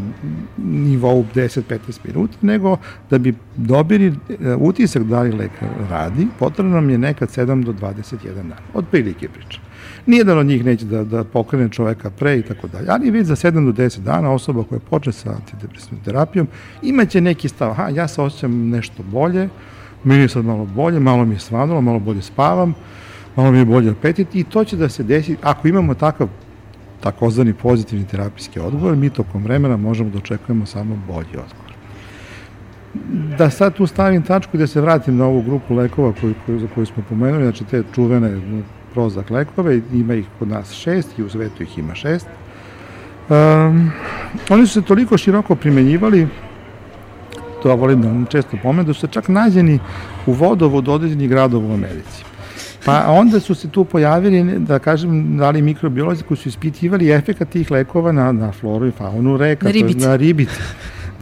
[0.57, 2.77] nivou 10-15 minuta, nego
[3.09, 5.51] da bi dobili e, utisak da li lek
[5.89, 9.59] radi, potrebno nam je nekad 7 do 21 dana, od prilike priča.
[10.05, 13.35] Nijedan od njih neće da, da pokrene čoveka pre i tako dalje, ali već za
[13.35, 16.47] 7 do 10 dana osoba koja počne sa antidepresivnom terapijom
[16.81, 19.49] imaće neki stav, aha, ja se osjećam nešto bolje,
[20.03, 22.73] meni je sad malo bolje, malo mi je svanulo, malo bolje spavam,
[23.37, 26.27] malo mi je bolje apetit i to će da se desi, ako imamo takav
[26.99, 31.73] takozvani pozitivni terapijski odgovor, mi tokom vremena možemo da očekujemo samo bolji odgovor.
[33.37, 36.59] Da sad tu stavim tačku i da se vratim na ovu grupu lekova koju, koju,
[36.59, 38.41] za koju smo pomenuli, znači te čuvene
[38.93, 42.27] Prozac lekove, ima ih kod nas šest i u svetu ih ima šest.
[43.29, 43.91] Um,
[44.49, 46.27] oni su se toliko široko primenjivali,
[47.63, 49.79] to ja volim da često pomenem, da su čak nađeni
[50.25, 52.26] u vodovodu određenih gradova u Americi.
[52.85, 57.71] Pa onda su se tu pojavili, da kažem, dali mikrobiolozi koji su ispitivali efekat tih
[57.71, 59.65] lekova na, na floru i faunu reka.
[59.65, 60.07] Na ribice.
[60.07, 60.61] Na ribice.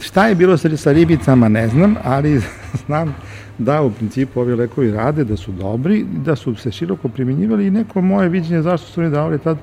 [0.01, 2.41] Šta je bilo sa, sa ribicama, ne znam, ali
[2.85, 3.15] znam
[3.57, 7.71] da u principu ovi lekovi rade, da su dobri, da su se široko primjenjivali i
[7.71, 9.57] neko moje viđenje zašto su oni davali tad,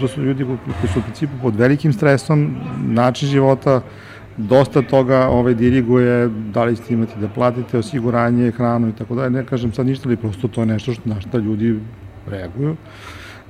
[0.00, 3.80] to su ljudi koji su u principu pod velikim stresom, način života,
[4.36, 9.30] dosta toga ovaj, diriguje, da li ste imati da platite osiguranje, hranu i tako dalje,
[9.30, 11.80] ne kažem sad ništa, ali prosto to je nešto što, na što ljudi
[12.26, 12.76] reaguju.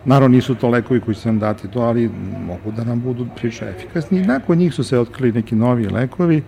[0.04, 2.10] Naravno nisu to lekovi koji će nam dati to, ali
[2.46, 4.18] mogu da nam budu priča efikasni.
[4.18, 6.42] I nakon njih su se otkrili neki novi lekovi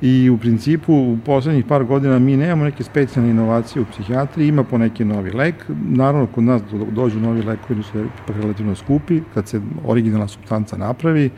[0.00, 4.64] i u principu u poslednjih par godina mi nemamo neke specijalne inovacije u psihijatriji, ima
[4.64, 5.54] po neki novi lek.
[5.84, 11.30] Naravno, kod nas dođu novi lekovi su relativno skupi, kad se originalna substanca napravi,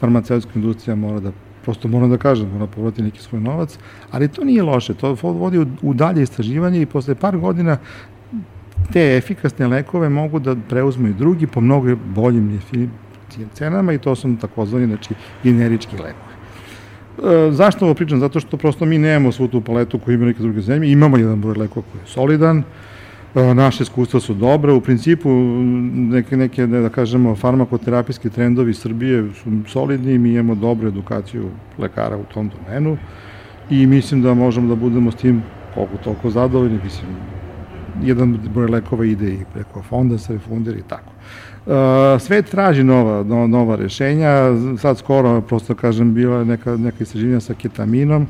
[0.00, 1.32] farmaceutska industrija mora da
[1.64, 3.78] prosto moram da kažem, mora povrati neki svoj novac,
[4.10, 7.78] ali to nije loše, to vodi u, dalje istraživanje i posle par godina
[8.92, 12.60] te efikasne lekove mogu da preuzmu i drugi po mnogo boljim
[13.54, 16.28] cenama i to su takozvani znači, generički lekovi.
[17.18, 18.20] E, zašto ovo pričam?
[18.20, 21.40] Zato što prosto mi nemamo svu tu paletu koju imaju neke druge zemlje, imamo jedan
[21.40, 22.62] broj lekova koji je solidan,
[23.34, 25.30] naše iskustva su dobre, u principu
[25.94, 32.24] neke, neke da kažemo, farmakoterapijski trendovi Srbije su solidni, mi imamo dobru edukaciju lekara u
[32.34, 32.96] tom domenu
[33.70, 35.42] i mislim da možemo da budemo s tim
[35.74, 37.10] koliko toliko zadovoljni, mislim,
[38.02, 41.10] jedan broj lekova ide i preko fonda sa refunder i tako.
[41.66, 41.74] Uh,
[42.20, 44.32] sve traži nova, no, nova rešenja,
[44.78, 48.26] sad skoro, prosto kažem, bila je neka, neka istraživanja sa ketaminom,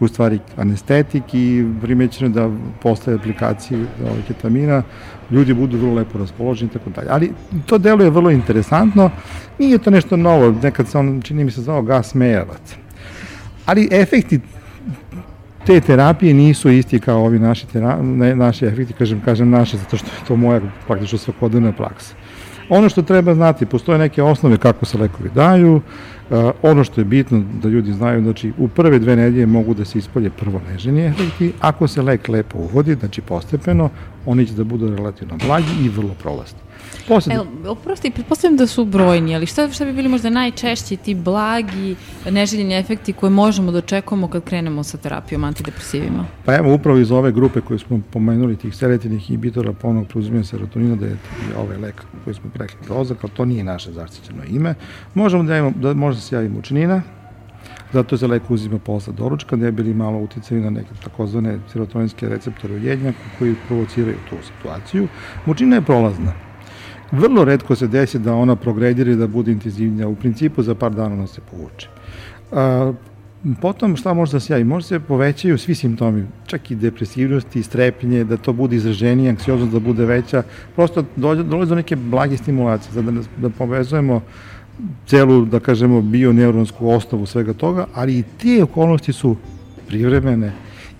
[0.00, 2.50] u stvari anestetik i primećeno da
[2.82, 4.82] postaje aplikacije ovaj ketamina,
[5.30, 7.08] ljudi budu vrlo lepo raspoloženi i tako dalje.
[7.10, 7.32] Ali
[7.66, 9.10] to deluje vrlo interesantno,
[9.58, 12.76] nije to nešto novo, nekad se on, čini mi se, zvao gas mejavac.
[13.66, 14.40] Ali efekti
[15.66, 17.66] te terapije nisu isti kao ovi naši,
[18.02, 22.14] ne, naši efekti, kažem, kažem naše, zato što je to moja praktično svakodnevna praksa.
[22.68, 25.80] Ono što treba znati, postoje neke osnove kako se lekovi daju,
[26.30, 29.84] uh, ono što je bitno da ljudi znaju, znači u prve dve nedelje mogu da
[29.84, 33.90] se ispolje prvo neženi efekti, ako se lek lepo uvodi, znači postepeno,
[34.26, 36.69] oni će da budu relativno blagi i vrlo prolazni.
[37.08, 37.34] Posle...
[37.34, 41.96] Evo, oprosti, pretpostavljam da su brojni, ali šta, šta bi bili možda najčešći ti blagi,
[42.30, 46.26] neželjeni efekti koje možemo da očekujemo kad krenemo sa terapijom antidepresivima?
[46.44, 50.96] Pa evo, upravo iz ove grupe koje smo pomenuli, tih selektivnih inhibitora ponovnog preuzimanja serotonina,
[50.96, 51.16] da je
[51.58, 54.74] ovaj lek koji smo rekli Prozac, ali to nije naše zaštićeno ime,
[55.14, 57.02] možemo da, imamo, da može da se javi mučnina,
[57.92, 62.74] zato se lek uzima posle doručka, je bili malo uticali na neke takozvane serotoninske receptore
[62.74, 65.08] u jednjaku koji provociraju tu situaciju.
[65.46, 66.49] Mučina je prolazna
[67.12, 70.08] Vrlo redko se desi da ona progredira i da bude intenzivnija.
[70.08, 71.88] U principu za par dana ona se povuče.
[72.52, 72.92] A,
[73.60, 74.64] potom šta može da se javi?
[74.64, 79.72] Može se povećaju svi simptomi, čak i depresivnost i strepnje, da to bude izraženije, anksioznost
[79.72, 80.42] da bude veća.
[80.76, 84.20] Prosto dolazi do neke blage stimulacije, da, da povezujemo
[85.06, 89.36] celu, da kažemo, bioneuronsku osnovu svega toga, ali i te okolnosti su
[89.88, 90.52] privremene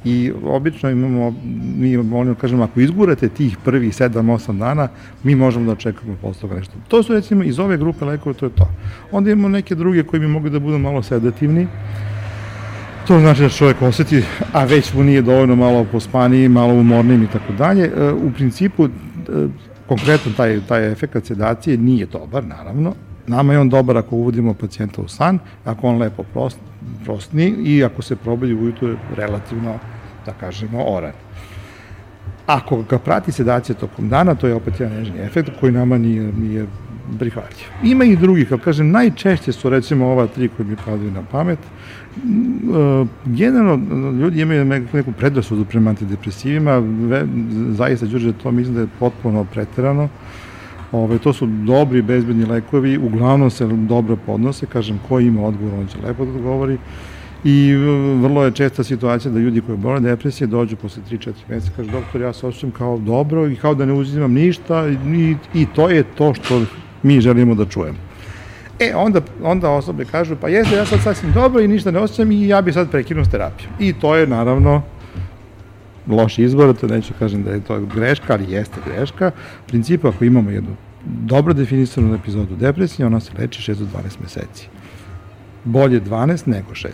[0.05, 1.35] i obično imamo,
[1.77, 4.89] mi volim da kažemo, ako izgurate tih prvih 7-8 dana,
[5.23, 6.73] mi možemo da očekujemo posle toga nešto.
[6.89, 8.69] To su recimo iz ove grupe lekova, to je to.
[9.13, 11.67] Onda imamo neke druge koji bi mogli da budu malo sedativni,
[13.11, 14.23] To znači da čovjek oseti,
[14.53, 17.85] a već mu nije dovoljno malo pospaniji, malo umornijim i tako dalje.
[17.85, 18.89] E, u principu, e,
[19.87, 22.95] konkretno taj, taj efekt sedacije nije dobar, naravno,
[23.31, 26.59] Nama je on dobar ako uvodimo pacijenta u san, ako on lepo prost,
[27.05, 29.79] prostni i ako se probudi ujutru relativno,
[30.27, 31.13] da kažemo, oran.
[32.47, 36.33] Ako ga prati sedacija tokom dana, to je opet jedan nežni efekt koji nama nije,
[36.33, 36.67] nije
[37.19, 37.67] prihvatljiv.
[37.83, 41.59] Ima i drugih, ali kažem, najčešće su recimo ova tri koje mi padaju na pamet.
[42.25, 46.83] Mm, e, generalno, ljudi imaju neku predrasudu prema antidepresivima,
[47.79, 50.09] zaista, Đurđe, to mislim da je potpuno preterano.
[50.93, 55.87] Ove, to su dobri, bezbedni lekovi, uglavnom se dobro podnose, kažem, ko ima odgovor, on
[55.87, 56.79] će lepo da odgovori.
[57.45, 57.75] I
[58.21, 62.21] vrlo je česta situacija da ljudi koji bole depresije dođu posle 3-4 meseca, kaže, doktor,
[62.21, 66.03] ja se osjećam kao dobro i kao da ne uzimam ništa i, i to je
[66.03, 66.63] to što
[67.03, 67.99] mi želimo da čujemo.
[68.81, 72.33] E, onda, onda osobe kažu, pa jeste, ja sad sasvim dobro i ništa ne osjećam
[72.33, 73.73] i ja bi sad prekinuo s terapijom.
[73.79, 74.83] I to je, naravno,
[76.11, 79.31] loš izbor, to neću kažem da je to greška, ali jeste greška.
[79.65, 84.21] U principu, ako imamo jednu dobro definisanu epizodu depresije, ona se leči 6 do 12
[84.23, 84.69] meseci.
[85.65, 86.89] Bolje 12 nego 6.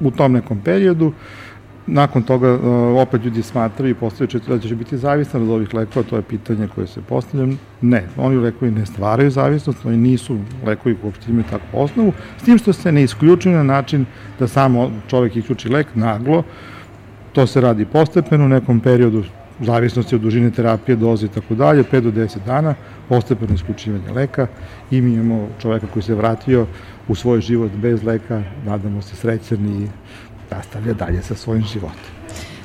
[0.00, 1.12] U tom nekom periodu,
[1.86, 2.60] nakon toga uh,
[3.02, 6.68] opet ljudi smatraju i postavljaju da će biti zavistan od ovih lekova, to je pitanje
[6.74, 7.54] koje se postavlja.
[7.80, 12.42] Ne, oni lekovi ne stvaraju zavisnost, oni nisu lekovi koji uopšte imaju takvu osnovu, s
[12.42, 14.04] tim što se ne isključuju na način
[14.38, 16.42] da samo čovek isključi lek naglo,
[17.32, 19.24] To se radi postepeno u nekom periodu
[19.60, 22.74] zavisnosti od dužine terapije, doze i tako dalje, 5 do 10 dana,
[23.08, 24.46] postepeno isključivanje leka
[24.90, 26.66] i mi imamo čoveka koji se vratio
[27.08, 29.88] u svoj život bez leka, nadamo se srećan i
[30.50, 32.12] nastavlja dalje sa svojim životom.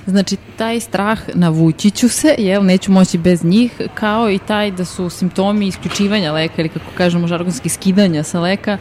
[0.07, 4.85] Znači, taj strah navući ću se, jel, neću moći bez njih, kao i taj da
[4.85, 8.77] su simptomi isključivanja leka ili kako kažemo žargonski skidanja sa leka,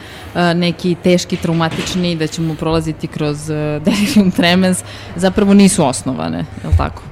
[0.54, 3.46] neki teški, traumatični, da ćemo prolaziti kroz
[3.84, 4.84] delirium tremens,
[5.16, 7.02] zapravo nisu osnovane, je li tako?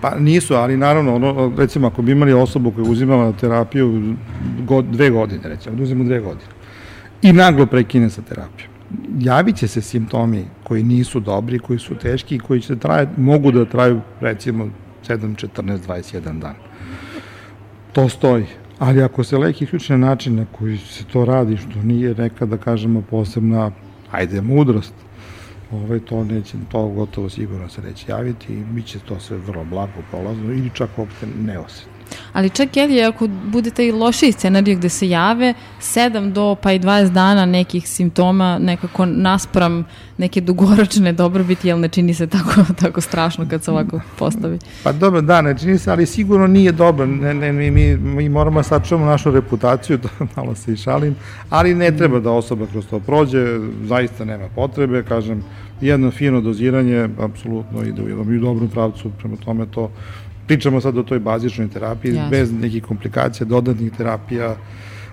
[0.00, 4.14] Pa nisu, ali naravno, ono, recimo ako bi imali osobu koja je uzimala terapiju
[4.60, 6.50] god, dve godine, recimo, da uzimo dve godine,
[7.22, 8.73] i naglo prekine sa terapijom,
[9.20, 13.52] javit će se simptomi koji nisu dobri, koji su teški i koji će traje, mogu
[13.52, 14.68] da traju recimo
[15.08, 16.54] 7, 14, 21 dan.
[17.92, 18.46] To stoji.
[18.78, 22.46] Ali ako se lek isključi na način na koji se to radi, što nije neka,
[22.46, 23.70] da kažemo, posebna,
[24.10, 24.94] ajde, mudrost,
[25.72, 29.64] ovaj, to, neće, to gotovo sigurno se neće javiti i bit će to sve vrlo
[29.64, 31.93] blago prolazno ili čak uopšte neosetno.
[32.32, 36.78] Ali čak je ako bude taj lošiji scenarij gde se jave 7 do pa i
[36.78, 39.84] 20 dana nekih simptoma nekako naspram
[40.18, 44.58] neke dugoročne dobrobiti, jel ne čini se tako, tako strašno kad se ovako postavi?
[44.82, 47.06] Pa dobro, da, ne čini se, ali sigurno nije dobro.
[47.06, 51.16] Ne, ne, mi, mi, mi moramo da sačuvamo našu reputaciju, to malo se i šalim,
[51.50, 55.44] ali ne treba da osoba kroz to prođe, zaista nema potrebe, kažem,
[55.80, 59.90] jedno fino doziranje, apsolutno ide u jednom i dobrom pravcu, prema tome to
[60.46, 62.30] Pričamo sad o toj bazičnoj terapiji, Jasne.
[62.30, 64.56] bez nekih komplikacija, dodatnih terapija,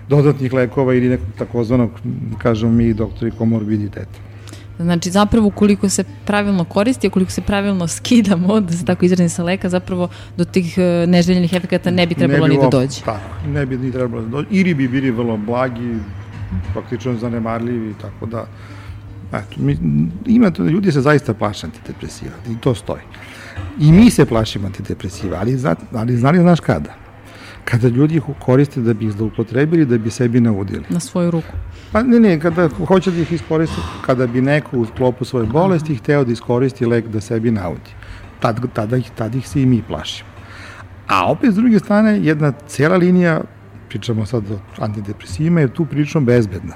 [0.08, 1.90] dodatnih lekova ili nekog takozvanog,
[2.38, 4.32] kažemo mi, doktori komorbiditeta.
[4.78, 9.44] Znači, zapravo, ukoliko se pravilno koristi, ukoliko se pravilno skidamo, da se tako izrazim sa
[9.44, 13.00] leka, zapravo do tih e, neželjenih efekata ne bi trebalo ne bi ni da dođe.
[13.04, 14.48] Tako, ne bi ni trebalo da dođe.
[14.50, 15.94] Ili bi bili vrlo blagi,
[16.72, 18.46] praktično zanemarljivi, tako da,
[19.32, 19.78] eto, mi,
[20.26, 23.02] ima to, ljudi se zaista plaše antidepresiva i to stoji.
[23.80, 26.94] I mi se plašimo antidepresiva, ali, zna, ali znali znaš kada?
[27.64, 30.84] Kada ljudi ih koriste da bi ih zloupotrebili, da bi sebi naudili.
[30.88, 31.52] Na svoju ruku.
[31.92, 35.94] Pa ne, ne, kada hoće da ih iskoristi, kada bi neko u sklopu svoje bolesti
[35.94, 37.90] hteo da iskoristi lek da sebi naudi.
[38.40, 40.30] Tad, tada, ih, tada ih se i mi plašimo.
[41.08, 43.40] A opet s druge strane, jedna cela linija,
[43.88, 46.74] pričamo sad o antidepresivima, je tu prilično bezbedna.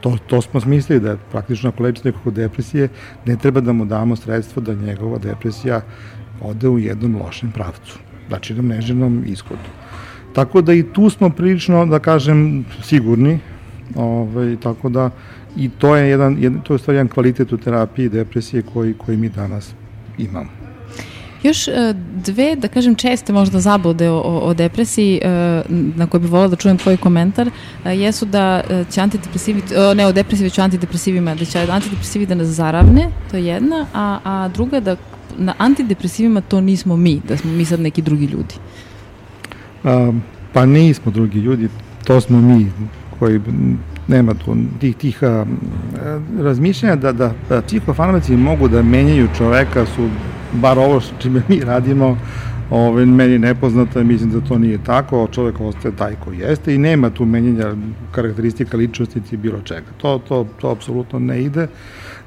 [0.00, 2.88] To, to smo smislili da praktično ako lečite nekog depresije,
[3.26, 5.80] ne treba da mu damo sredstvo da njegova depresija
[6.44, 9.70] ode u jednom lošem pravcu, znači na neželjnom ishodu.
[10.32, 13.38] Tako da i tu smo prilično, da kažem, sigurni,
[13.94, 15.10] ovaj, tako da
[15.56, 19.16] i to je jedan, jedan to je stvar jedan kvalitet u terapiji depresije koji, koji
[19.16, 19.74] mi danas
[20.18, 20.62] imamo.
[21.42, 25.28] Još e, dve, da kažem, česte možda zablude o, o depresiji e,
[25.96, 27.50] na koje bih volila da čujem tvoj komentar,
[27.84, 29.62] e, jesu da će antidepresivi,
[29.96, 33.86] ne o depresiji, već o antidepresivima, da će antidepresivi da nas zaravne, to je jedna,
[33.94, 34.96] a, a druga da
[35.38, 38.54] na antidepresivima to nismo mi, da smo mi sad neki drugi ljudi.
[39.84, 40.12] A,
[40.52, 41.68] pa nismo drugi ljudi,
[42.04, 42.72] to smo mi
[43.18, 43.40] koji
[44.08, 45.46] nema tu tih, tih a,
[46.38, 50.08] razmišljanja da, da, da psihofarmaci mogu da menjaju čoveka su
[50.52, 52.16] bar ovo što čime mi radimo
[52.70, 57.10] ove, meni nepoznato, mislim da to nije tako, čovek ostaje taj koji jeste i nema
[57.10, 57.74] tu menjenja
[58.12, 59.86] karakteristika ličnosti ti bilo čega.
[59.96, 61.68] To, to, to apsolutno ne ide.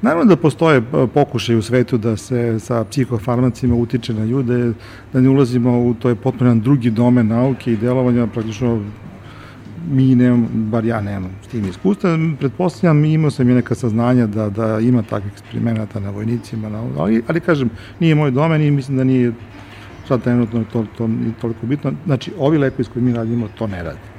[0.02, 4.72] Naravno da postoje e, pokušaj u svetu da se sa psihofarmacima utiče na ljude,
[5.12, 8.82] da ne ulazimo u to je potpuno drugi domen nauke i delovanja, praktično
[9.90, 12.18] mi nemam, bar ja nemam s tim iskustva.
[12.38, 17.22] Pretpostavljam, imao sam i neka saznanja da, da ima takvih eksperimenata na vojnicima, na, ali,
[17.28, 17.70] ali kažem,
[18.00, 19.32] nije moj domen i mislim da nije
[20.08, 21.08] sad trenutno to, to,
[21.40, 21.92] toliko bitno.
[22.06, 24.15] Znači, ovi lekovi s kojim mi radimo to ne radi.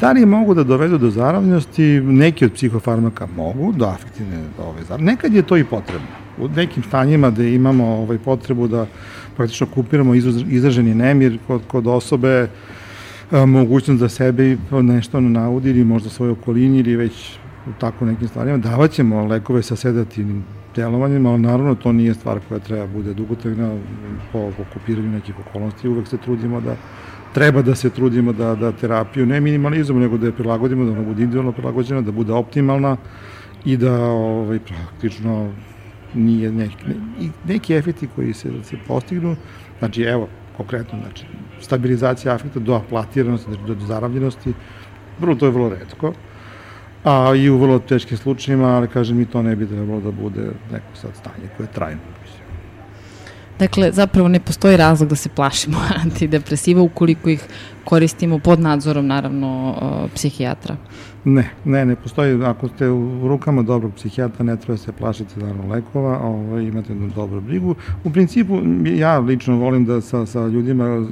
[0.00, 2.00] Da li mogu da dovedu do zaravljenosti?
[2.00, 5.04] Neki od psihofarmaka mogu, do afektivne ove zaravljenosti.
[5.04, 6.08] Nekad je to i potrebno.
[6.38, 8.86] U nekim stanjima da imamo ovaj, potrebu da
[9.36, 10.14] praktično kupiramo
[10.48, 12.48] izraženi nemir kod, kod osobe,
[13.46, 18.58] mogućnost da sebe nešto naudi ili možda svoje okolini ili već u tako nekim stvarima,
[18.58, 20.44] davaćemo lekove sa sedativnim
[20.76, 23.76] delovanjem, ali naravno to nije stvar koja treba bude dugotrajna
[24.32, 25.88] po, kopiranju nekih okolnosti.
[25.88, 26.76] Uvek se trudimo da
[27.34, 31.02] treba da se trudimo da, da terapiju ne minimalizujemo, nego da je prilagodimo, da ona
[31.02, 32.96] bude individualno prilagođena, da bude optimalna
[33.64, 35.52] i da ovaj, praktično
[36.14, 36.76] nije neki,
[37.44, 39.36] neki efekti koji se, se postignu,
[39.78, 41.24] znači evo, konkretno, znači,
[41.60, 44.52] stabilizacija afekta do aplatiranosti, znači do zaravljenosti,
[45.20, 46.12] vrlo, to je vrlo redko,
[47.04, 50.50] a i u vrlo teškim slučajima, ali kažem mi to ne bi trebalo da bude
[50.72, 52.00] neko sad stanje koje je trajno.
[53.60, 57.44] Dakle, zapravo ne postoji razlog da se plašimo antidepresiva ukoliko ih
[57.84, 59.74] koristimo pod nadzorom, naravno,
[60.14, 60.76] psihijatra.
[61.24, 62.44] Ne, ne, ne postoji.
[62.44, 67.10] Ako ste u rukama dobrog psihijatra, ne treba se plašiti naravno lekova, ovaj, imate jednu
[67.14, 67.74] dobru brigu.
[68.04, 71.06] U principu, ja lično volim da sa, sa ljudima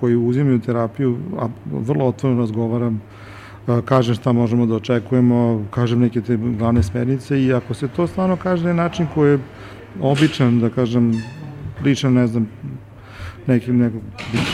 [0.00, 3.02] koji uzimaju terapiju, a vrlo otvoreno razgovaram,
[3.84, 8.36] kažem šta možemo da očekujemo, kažem neke te glavne smernice i ako se to stvarno
[8.36, 9.38] kaže na način koji je
[10.00, 11.12] običan, da kažem,
[11.84, 12.48] ličan, ne znam,
[13.46, 14.02] nekim nekog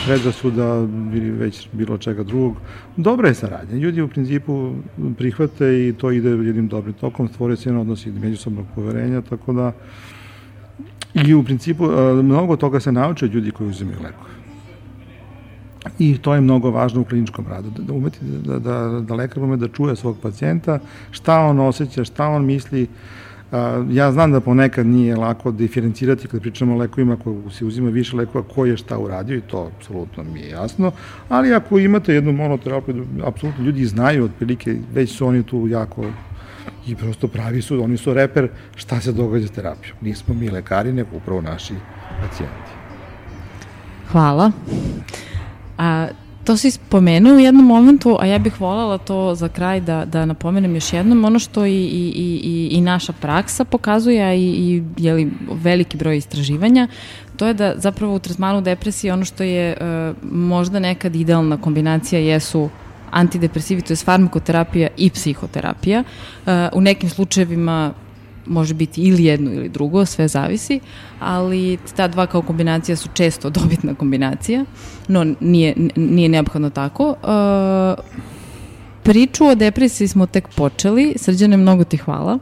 [0.05, 2.55] predrasuda ili već bilo čega drugog.
[2.97, 3.77] Dobra je saradnja.
[3.77, 4.73] Ljudi u principu
[5.17, 9.53] prihvate i to ide jednim dobrim tokom, stvore se jedan odnos i međusobnog poverenja, tako
[9.53, 9.71] da
[11.13, 11.87] i u principu
[12.23, 14.31] mnogo toga se nauče ljudi koji uzimaju lekove.
[15.99, 19.43] I to je mnogo važno u kliničkom radu, da, da umeti da, da, da lekar
[19.43, 20.79] ume da čuje svog pacijenta,
[21.11, 22.87] šta on osjeća, šta on misli,
[23.89, 28.15] ja znam da ponekad nije lako diferencirati kad pričamo o lekovima koji se uzima više
[28.15, 30.91] lekova ko je šta uradio i to apsolutno mi je jasno,
[31.29, 36.05] ali ako imate jednu monoterapiju, apsolutno ljudi znaju otprilike, već su oni tu jako
[36.87, 39.97] i prosto pravi su, oni su reper šta se događa s terapijom.
[40.01, 41.73] Nismo mi lekari, nego upravo naši
[42.21, 42.71] pacijenti.
[44.11, 44.51] Hvala.
[45.77, 46.07] A,
[46.43, 50.25] To si spomenuo u jednom momentu, a ja bih voljela to za kraj da, da
[50.25, 55.31] napomenem još jednom, ono što i, i, i, i naša praksa pokazuje, i, i jeli,
[55.51, 56.87] veliki broj istraživanja,
[57.37, 62.19] to je da zapravo u tretmanu depresije ono što je uh, možda nekad idealna kombinacija
[62.21, 62.69] jesu
[63.11, 66.03] antidepresivi, to je farmakoterapija i psihoterapija.
[66.45, 67.93] Uh, u nekim slučajevima
[68.45, 70.79] može biti ili jedno ili drugo, sve zavisi,
[71.19, 74.65] ali ta dva kao kombinacija su često dobitna kombinacija,
[75.07, 77.09] no nije, nije neophodno tako.
[77.09, 78.05] Uh,
[79.03, 82.39] priču o depresiji smo tek počeli, srđane, mnogo ti hvala.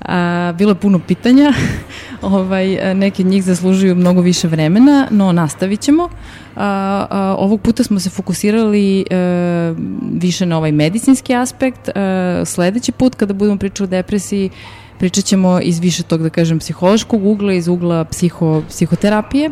[0.00, 1.52] A, bilo je puno pitanja,
[2.22, 6.08] ovaj, neki od njih zaslužuju mnogo više vremena, no nastavit ćemo.
[6.56, 9.74] A, a, ovog puta smo se fokusirali a, e,
[10.12, 11.88] više na ovaj medicinski aspekt.
[11.94, 14.50] A, sledeći put kada budemo pričali o depresiji,
[14.98, 19.50] Pričat ćemo iz više tog, da kažem, psihološkog ugla, iz ugla psiho, psihoterapije.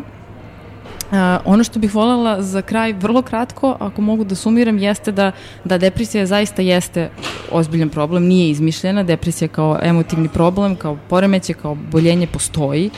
[1.11, 5.31] Uh, ono što bih voljela za kraj, vrlo kratko, ako mogu da sumiram, jeste da,
[5.63, 7.09] da depresija zaista jeste
[7.51, 12.89] ozbiljan problem, nije izmišljena, depresija kao emotivni problem, kao poremeće, kao boljenje postoji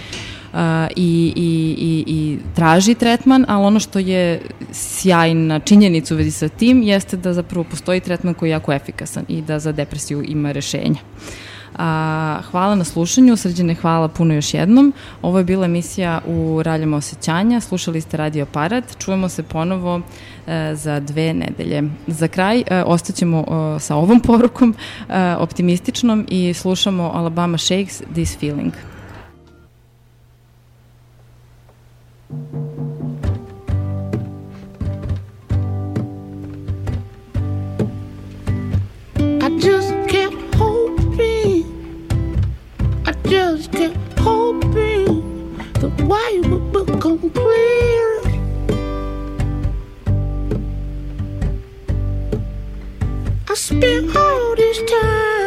[0.54, 0.60] uh,
[0.96, 6.48] i, i, i, i traži tretman, ali ono što je sjajna činjenica u vezi sa
[6.48, 10.52] tim jeste da zapravo postoji tretman koji je jako efikasan i da za depresiju ima
[10.52, 11.00] rešenja.
[11.82, 14.94] A, hvala na slušanju, srđane hvala puno još jednom.
[15.22, 20.02] Ovo je bila emisija u Raljama osjećanja, slušali ste Radio Parat, čujemo se ponovo
[20.48, 21.84] e, za dve nedelje.
[22.08, 24.76] Za kraj e, ostaćemo e, sa ovom porukom,
[25.10, 28.74] e, optimističnom i slušamo Alabama Shakes This Feeling.
[39.42, 39.99] I just
[43.30, 48.22] just kept hoping the way would become clear.
[53.48, 55.39] I spent all this time.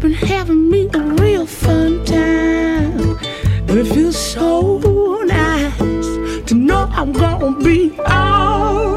[0.00, 3.18] Been having me a real fun time.
[3.68, 4.78] And it feels so
[5.26, 5.76] nice
[6.46, 8.87] to know I'm gonna be out.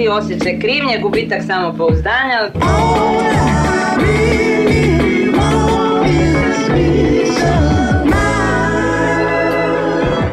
[0.00, 2.50] bolesti, osjećaj krivnje, gubitak samopouzdanja.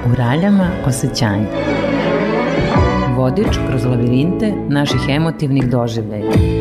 [0.06, 1.48] U raljama osjećanja.
[3.16, 6.57] Vodič kroz labirinte naših emotivnih doživljaja.